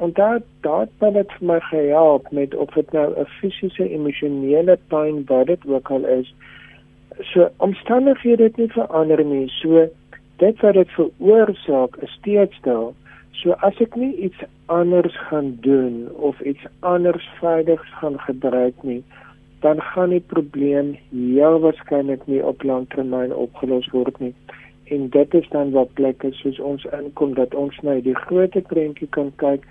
En 0.03 0.11
daar 0.13 0.41
daar 0.61 0.87
het 0.99 1.15
dit 1.15 1.33
vir 1.33 1.47
my 1.47 1.61
gehelp 1.61 2.31
met 2.31 2.55
of 2.55 2.71
dit 2.75 2.93
nou 2.93 3.09
'n 3.21 3.27
fisiese 3.39 3.89
emosionele 3.89 4.79
pyn 4.89 5.25
wat 5.27 5.47
dit 5.47 5.67
ook 5.67 5.91
al 5.91 6.05
is. 6.05 6.35
So 7.21 7.51
omstandighede 7.57 8.43
het 8.43 8.57
nie 8.57 8.73
verander 8.73 9.25
nie. 9.25 9.49
So 9.49 9.89
dit 10.37 10.61
wat 10.61 10.75
dit 10.75 10.91
veroorsaak 10.91 11.97
is 11.97 12.13
steeds 12.13 12.61
daar. 12.61 12.91
So 13.31 13.51
as 13.53 13.81
ek 13.81 13.95
nie 13.95 14.17
iets 14.17 14.43
anders 14.67 15.19
gaan 15.19 15.57
doen 15.61 16.09
of 16.17 16.41
iets 16.41 16.65
anders 16.81 17.29
veiligs 17.41 17.95
gaan 18.01 18.21
gebruik 18.21 18.83
nie, 18.83 19.05
dan 19.61 19.83
gaan 19.83 20.09
die 20.09 20.25
probleem 20.27 20.97
heel 21.11 21.61
waarskynlik 21.61 22.27
nie 22.27 22.45
op 22.45 22.63
lang 22.63 22.89
termyn 22.89 23.35
opgelos 23.35 23.89
word 23.91 24.19
nie. 24.19 24.35
En 24.85 25.09
dit 25.09 25.35
is 25.35 25.49
dan 25.49 25.71
wat 25.71 25.93
plek 25.93 26.23
is 26.23 26.41
soos 26.41 26.59
ons 26.59 26.85
inkom 26.85 27.35
dat 27.35 27.55
ons 27.55 27.81
nou 27.81 28.01
die 28.03 28.17
groot 28.17 28.63
prentjie 28.67 29.09
kan 29.09 29.33
kyk 29.37 29.63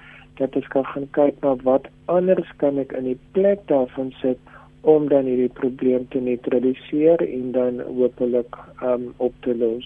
dat 0.42 0.56
ek 0.58 0.70
kan 0.74 0.86
gaan 0.94 1.08
kyk 1.18 1.38
na 1.46 1.56
wat 1.68 1.88
anders 2.12 2.50
kan 2.62 2.80
ek 2.82 2.96
in 2.98 3.12
die 3.12 3.20
plek 3.38 3.64
daarvan 3.72 4.12
sit 4.22 4.40
om 4.82 5.08
dan 5.10 5.30
hierdie 5.30 5.52
probleem 5.54 6.08
te 6.10 6.20
neutraliseer 6.20 7.22
en 7.22 7.52
dan 7.58 7.82
hopelik 7.86 8.58
um 8.82 9.12
op 9.18 9.34
te 9.46 9.54
los. 9.56 9.86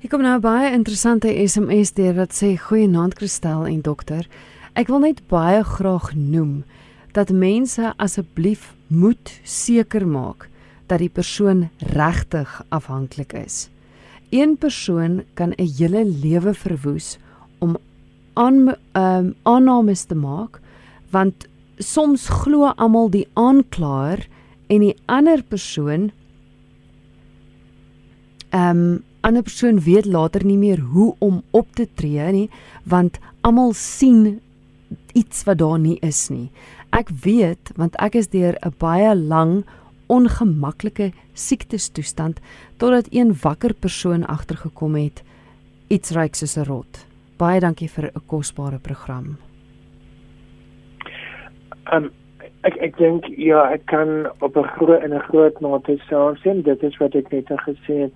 Ek 0.00 0.10
kom 0.10 0.24
nou 0.24 0.38
baie 0.42 0.72
interessante 0.74 1.28
SMS 1.28 1.92
deur 1.94 2.16
wat 2.16 2.34
sê 2.34 2.54
goeienaand 2.58 3.18
Kristel 3.18 3.66
en 3.68 3.82
dokter. 3.84 4.26
Ek 4.74 4.88
wil 4.88 5.04
net 5.04 5.20
baie 5.28 5.62
graag 5.66 6.14
noem 6.16 6.62
dat 7.14 7.34
mense 7.34 7.92
asseblief 7.98 8.72
moet 8.88 9.34
seker 9.44 10.06
maak 10.06 10.48
dat 10.90 11.02
die 11.02 11.12
persoon 11.12 11.68
regtig 11.94 12.48
afhanklik 12.74 13.34
is. 13.38 13.68
Een 14.30 14.56
persoon 14.56 15.22
kan 15.34 15.52
'n 15.58 15.68
hele 15.78 16.04
lewe 16.04 16.54
verwoes 16.54 17.18
om 17.58 17.76
aan 18.40 18.74
um, 18.96 19.34
aannames 19.42 20.06
te 20.08 20.16
maak 20.16 20.60
want 21.12 21.46
soms 21.80 22.28
glo 22.42 22.72
almal 22.76 23.10
die 23.12 23.26
aanklaer 23.40 24.24
en 24.70 24.84
die 24.86 24.96
ander 25.06 25.42
persoon 25.42 26.10
ehm 28.50 28.82
um, 28.82 28.98
ander 29.20 29.44
persoon 29.44 29.82
weet 29.84 30.06
later 30.08 30.44
nie 30.48 30.56
meer 30.56 30.80
hoe 30.80 31.10
om 31.20 31.42
op 31.52 31.74
te 31.76 31.84
tree 31.94 32.30
nie 32.32 32.46
want 32.88 33.18
almal 33.44 33.74
sien 33.76 34.40
iets 35.12 35.44
wat 35.44 35.58
daar 35.58 35.78
nie 35.78 35.98
is 36.02 36.28
nie. 36.30 36.48
Ek 36.96 37.10
weet 37.24 37.72
want 37.76 37.98
ek 38.02 38.16
is 38.18 38.30
deur 38.32 38.56
'n 38.64 38.74
baie 38.78 39.14
lang 39.14 39.64
ongemaklike 40.08 41.12
siektestoestand 41.34 42.40
totdat 42.78 43.06
een 43.10 43.36
wakker 43.42 43.74
persoon 43.74 44.26
agtergekom 44.26 44.96
het 44.96 45.22
iets 45.88 46.10
ryk 46.10 46.34
soos 46.34 46.56
'n 46.56 46.64
rot 46.64 47.09
baie 47.40 47.60
dankie 47.60 47.88
vir 47.88 48.10
'n 48.10 48.22
kosbare 48.26 48.78
program. 48.78 49.36
Um 51.92 52.10
ek 52.68 52.76
ek 52.86 52.96
dink 52.98 53.24
ja, 53.38 53.62
ek 53.72 53.86
kan 53.86 54.26
op 54.40 54.56
'n 54.56 54.68
groot 54.76 55.02
en 55.02 55.14
'n 55.14 55.26
groot 55.28 55.60
mate 55.60 55.96
saamstem. 56.08 56.62
Dit 56.62 56.82
is 56.82 56.98
wat 56.98 57.14
ek 57.14 57.32
net 57.32 57.48
gesê 57.48 57.94
het. 58.04 58.12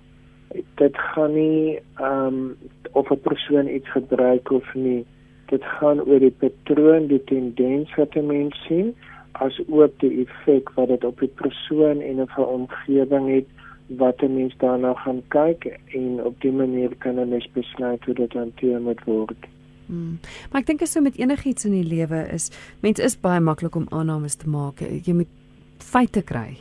Dit 0.77 0.97
gaan 0.97 1.33
nie 1.33 1.79
um 1.99 2.57
of 2.93 3.11
'n 3.11 3.21
persoon 3.21 3.67
iets 3.67 3.89
gebruik 3.91 4.51
of 4.51 4.75
nie. 4.75 5.05
Dit 5.47 5.63
gaan 5.63 6.01
oor 6.01 6.19
die 6.19 6.35
patroon, 6.43 7.07
die 7.07 7.23
tendens 7.23 7.95
wat 7.95 8.15
'n 8.15 8.27
mens 8.27 8.55
sien, 8.67 8.95
as 9.31 9.59
ook 9.67 9.99
die 9.99 10.25
effek 10.25 10.69
wat 10.75 10.87
dit 10.87 11.03
op 11.03 11.19
die 11.19 11.33
persoon 11.41 12.01
en 12.01 12.21
'n 12.21 12.29
omgewing 12.37 13.27
het 13.35 13.47
wat 13.87 14.21
'n 14.21 14.33
mens 14.35 14.53
daarna 14.57 14.93
gaan 14.93 15.21
kyk 15.27 15.79
en 15.93 16.23
op 16.23 16.41
die 16.41 16.51
manier 16.51 16.95
kan 16.97 17.19
'n 17.19 17.29
mens 17.29 17.49
besluit 17.53 18.05
hoe 18.05 18.13
dit 18.13 18.33
hanteer 18.33 18.81
moet 18.81 19.03
word. 19.03 19.37
Hmm. 19.85 20.19
Maar 20.51 20.61
ek 20.61 20.67
dink 20.67 20.81
as 20.81 20.91
so 20.91 21.01
met 21.01 21.17
enigiets 21.17 21.65
in 21.65 21.71
die 21.71 21.95
lewe 21.95 22.27
is, 22.33 22.51
mens 22.81 22.99
is 22.99 23.19
baie 23.19 23.39
maklik 23.39 23.75
om 23.75 23.85
aannames 23.89 24.35
te 24.35 24.49
maak. 24.49 24.79
Jy 24.79 25.13
moet 25.13 25.33
feite 25.77 26.21
kry. 26.21 26.57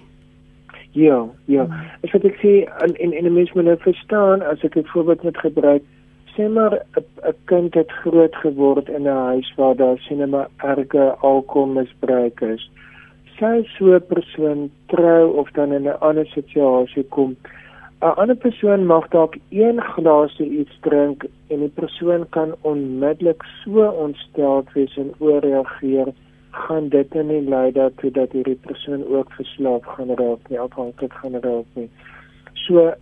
Ja, 0.90 1.26
ja. 1.44 1.64
Hmm. 1.64 1.86
Ek 2.02 2.10
sê 2.10 2.24
ek 2.24 2.38
sê 2.42 2.52
en 2.84 2.94
en, 2.96 3.12
en 3.12 3.32
mens 3.32 3.52
moet 3.52 3.64
nou 3.64 3.78
verstaan 3.78 4.42
as 4.42 4.62
ek 4.62 4.76
'n 4.76 4.86
voorbeeld 4.92 5.22
net 5.22 5.38
gebruik, 5.38 5.82
sê 6.36 6.48
maar 6.48 6.82
'n 6.96 7.34
kind 7.44 7.74
het 7.74 7.90
groot 7.90 8.34
geword 8.36 8.88
in 8.88 9.02
'n 9.02 9.24
huis 9.30 9.54
waar 9.56 9.76
daar 9.76 9.98
sien 9.98 10.30
maar 10.30 10.48
erge 10.56 11.16
alkoholmisbruik 11.20 12.40
is 12.40 12.70
sy 13.38 13.66
so 13.76 13.94
'n 13.94 14.06
persoon 14.06 14.70
trou 14.86 15.24
of 15.40 15.50
dan 15.52 15.72
in 15.72 15.88
'n 15.88 16.00
ander 16.00 16.26
situasie 16.26 17.04
kom 17.08 17.36
'n 18.02 18.16
ander 18.20 18.36
persoon 18.36 18.86
mag 18.86 19.08
dalk 19.08 19.36
een 19.48 19.80
glasie 19.80 20.50
iets 20.60 20.76
drink 20.80 21.24
en 21.48 21.58
die 21.58 21.74
persoon 21.80 22.28
kan 22.36 22.54
onmiddellik 22.60 23.42
so 23.62 23.86
ontsteld 24.06 24.72
wees 24.72 24.96
en 24.96 25.14
ooreageer 25.18 26.12
gaan 26.50 26.88
dit 26.88 27.14
nie 27.14 27.42
lei 27.42 27.72
daartoe 27.72 28.10
dat 28.10 28.32
hierdie 28.32 28.58
persoon 28.66 29.06
ook 29.06 29.32
verslaaf 29.32 29.84
gaan 29.84 30.12
raak 30.20 30.48
nie 30.48 30.60
afhanklik 30.60 31.12
gaan 31.12 31.40
raak 31.46 31.66
nie. 31.74 31.88
So 32.66 32.92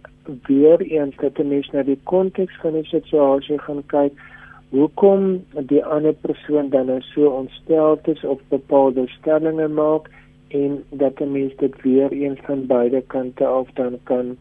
weer 0.47 0.81
eens 0.81 1.17
dat 1.17 1.37
die 1.37 1.45
mens 1.45 1.71
na 1.71 1.83
die 1.83 1.99
konteks 2.05 2.57
van 2.63 2.79
die 2.79 2.85
situasie 2.85 3.59
gaan 3.59 3.83
kyk 3.87 4.23
hoekom 4.71 5.45
die 5.69 5.85
ander 5.85 6.15
persoon 6.25 6.71
dan 6.71 6.87
nou 6.87 7.01
so 7.11 7.29
ontsteld 7.43 8.09
is 8.09 8.25
of 8.25 8.41
bepaalde 8.49 9.05
stellings 9.19 9.75
maak 9.75 10.09
en 10.53 10.85
dat 10.89 11.21
'n 11.21 11.33
mens 11.33 11.57
dit 11.57 11.83
weer 11.83 12.11
eens 12.13 12.41
van 12.43 12.67
beide 12.67 13.03
kante 13.07 13.47
af 13.47 13.69
dan 13.75 13.99
kan 14.03 14.37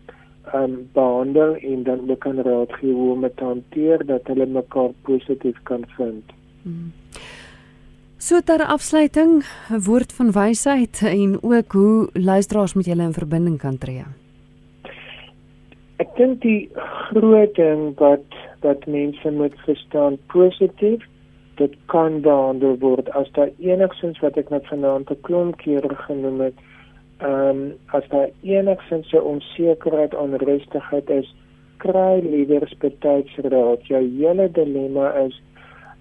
um 0.53 0.89
behandel 0.93 1.55
en 1.55 1.83
dan 1.83 2.09
ook 2.09 2.19
kan 2.19 2.41
raad 2.41 2.73
gee 2.73 2.93
hoe 2.93 3.11
om 3.11 3.21
dit 3.21 3.37
te 3.37 3.43
hanteer 3.43 4.05
dat 4.05 4.21
hulle 4.23 4.45
mekaar 4.45 4.89
positief 5.01 5.57
kan 5.63 5.83
vind. 5.87 6.23
Hmm. 6.61 6.91
So 8.17 8.39
ter 8.41 8.65
afsluiting 8.65 9.43
'n 9.69 9.83
woord 9.83 10.13
van 10.13 10.31
wysheid 10.31 11.01
en 11.01 11.37
ook 11.41 11.71
hoe 11.71 12.09
luisteraars 12.13 12.73
met 12.73 12.85
julle 12.85 13.03
in 13.03 13.13
verbinding 13.13 13.57
kan 13.57 13.77
tree. 13.77 14.03
Ek 15.95 16.09
dink 16.15 16.41
die 16.41 16.69
groot 17.09 17.55
ding 17.55 17.97
wat 17.97 18.25
dat 18.59 18.85
mense 18.85 19.31
moet 19.31 19.53
verstaan 19.65 20.17
positief 20.25 21.05
dit 21.55 21.73
kan 21.85 22.21
behandel 22.21 22.77
word 22.79 23.09
as 23.19 23.31
daar 23.37 23.49
enigsins 23.59 24.19
wat 24.19 24.37
ek 24.37 24.49
net 24.49 24.67
vanaand 24.71 25.11
'n 25.11 25.21
klomp 25.27 25.57
kere 25.57 25.95
genoem 26.07 26.39
het 26.47 26.57
ehm 27.21 27.49
um, 27.49 27.73
as 27.97 28.07
daar 28.09 28.29
enigsins 28.41 29.13
'n 29.13 29.27
onsekerheid 29.33 30.15
onrustigheid 30.15 31.09
is 31.09 31.35
kry 31.77 32.21
liewer 32.33 32.67
spesialisraad 32.67 33.87
jou 33.87 34.03
hele 34.19 34.47
dilemma 34.51 35.13
is 35.25 35.41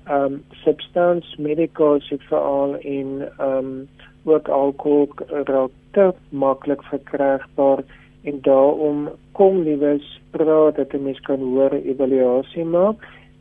ehm 0.06 0.24
um, 0.24 0.44
substance 0.64 1.28
medicals 1.38 2.08
het 2.08 2.22
veral 2.22 2.74
in 2.74 3.28
ehm 3.38 3.56
um, 3.56 3.88
ook 4.24 4.48
alkohol 4.48 5.08
raak 5.44 5.70
te 5.92 6.12
maklik 6.28 6.82
verkrygbaar 6.82 7.82
en 8.22 8.38
daarom 8.42 9.08
kom 9.32 9.62
liewer 9.62 10.00
praat 10.30 10.76
dat 10.76 10.92
'n 10.92 11.02
mens 11.02 11.20
kan 11.20 11.40
hoor 11.40 11.72
evaluasie 11.72 12.64
maak 12.64 12.96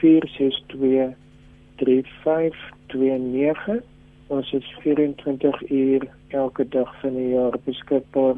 462 0.00 1.14
3529 1.76 3.82
ons 4.28 4.52
is 4.52 4.64
24 4.82 5.70
uur 5.70 6.08
elke 6.28 6.68
dag 6.68 7.00
van 7.00 7.14
die 7.14 7.28
jaar 7.34 7.58
beskikbaar 7.64 8.34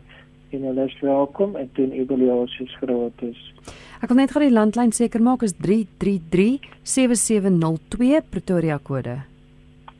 en 0.50 0.62
hulle 0.70 0.84
is 0.88 1.00
welkom 1.00 1.56
en 1.56 1.70
doen 1.72 1.92
evaluasies 1.92 2.74
gratis. 2.80 3.40
Ek 4.02 4.08
wil 4.08 4.20
net 4.20 4.32
gou 4.32 4.42
die 4.42 4.54
landlyn 4.54 4.92
seker 4.94 5.22
maak 5.24 5.42
is 5.42 5.56
333 5.58 6.68
7702 6.82 8.22
Pretoria 8.30 8.78
kode. 8.78 9.18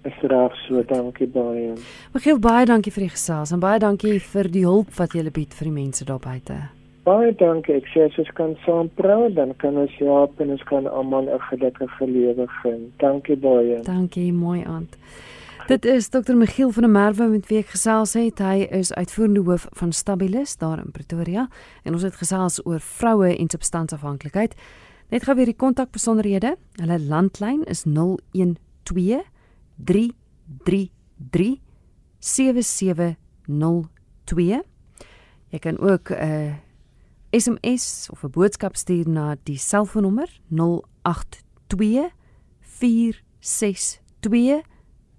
Ek 0.07 0.14
graag 0.22 0.55
so, 0.64 0.80
dankie 0.86 1.26
baie. 1.26 1.74
Michiel 2.14 2.38
baie 2.40 2.66
dankie 2.66 2.92
vir 2.94 3.09
die 3.09 3.14
gesels 3.16 3.53
en 3.53 3.61
baie 3.61 3.80
dankie 3.82 4.16
vir 4.22 4.49
die 4.49 4.64
hulp 4.64 4.92
wat 4.96 5.16
jy 5.16 5.26
bied 5.28 5.57
vir 5.59 5.68
die 5.68 5.74
mense 5.74 6.07
daar 6.09 6.22
buite. 6.22 6.59
Baie 7.09 7.32
dankie. 7.40 7.78
Ek 7.80 7.88
sê 7.92 8.07
as 8.07 8.30
kan 8.36 8.55
saam 8.66 8.90
praat, 9.01 9.34
dan 9.36 9.55
kan 9.62 9.76
ons 9.80 9.94
help 9.99 10.40
en 10.44 10.53
ons 10.55 10.64
kan 10.68 10.86
almal 10.86 11.28
'n 11.28 11.40
gelukkige 11.51 12.07
lewe 12.07 12.46
hê. 12.62 12.74
Dankie 12.99 13.36
baie. 13.36 13.82
Dankie, 13.82 14.32
mooi 14.32 14.62
aand. 14.64 14.96
Dit 15.69 15.85
is 15.85 16.09
Dr. 16.09 16.35
Michiel 16.35 16.71
van 16.71 16.83
der 16.83 16.91
Merwe 16.91 17.27
met 17.29 17.47
wie 17.51 17.59
ek 17.61 17.66
gesels 17.75 18.14
het. 18.16 18.39
Hy 18.41 18.64
is 18.73 18.89
uitvoerende 18.97 19.43
hoof 19.45 19.66
van 19.77 19.93
Stabilis 19.93 20.57
daar 20.57 20.81
in 20.81 20.89
Pretoria 20.97 21.45
en 21.85 21.93
ons 21.93 22.01
het 22.07 22.16
gesels 22.16 22.57
oor 22.64 22.81
vroue 22.81 23.37
en 23.37 23.51
substansafhanklikheid. 23.53 24.57
Net 25.12 25.29
gou 25.29 25.37
weer 25.37 25.53
die 25.53 25.61
kontakbesonderhede. 25.61 26.57
Hulle 26.81 26.97
landlyn 27.05 27.69
is 27.69 27.85
012 27.85 29.29
333 29.77 31.61
7702. 32.19 34.64
Jy 35.53 35.59
kan 35.59 35.79
ook 35.79 36.09
'n 36.09 36.14
uh, 36.16 36.55
SMS 37.31 38.09
of 38.11 38.25
'n 38.25 38.31
boodskap 38.31 38.77
stuur 38.77 39.09
na 39.09 39.37
die 39.43 39.59
selfoonnommer 39.59 40.41
082 40.49 42.11
462 42.61 44.64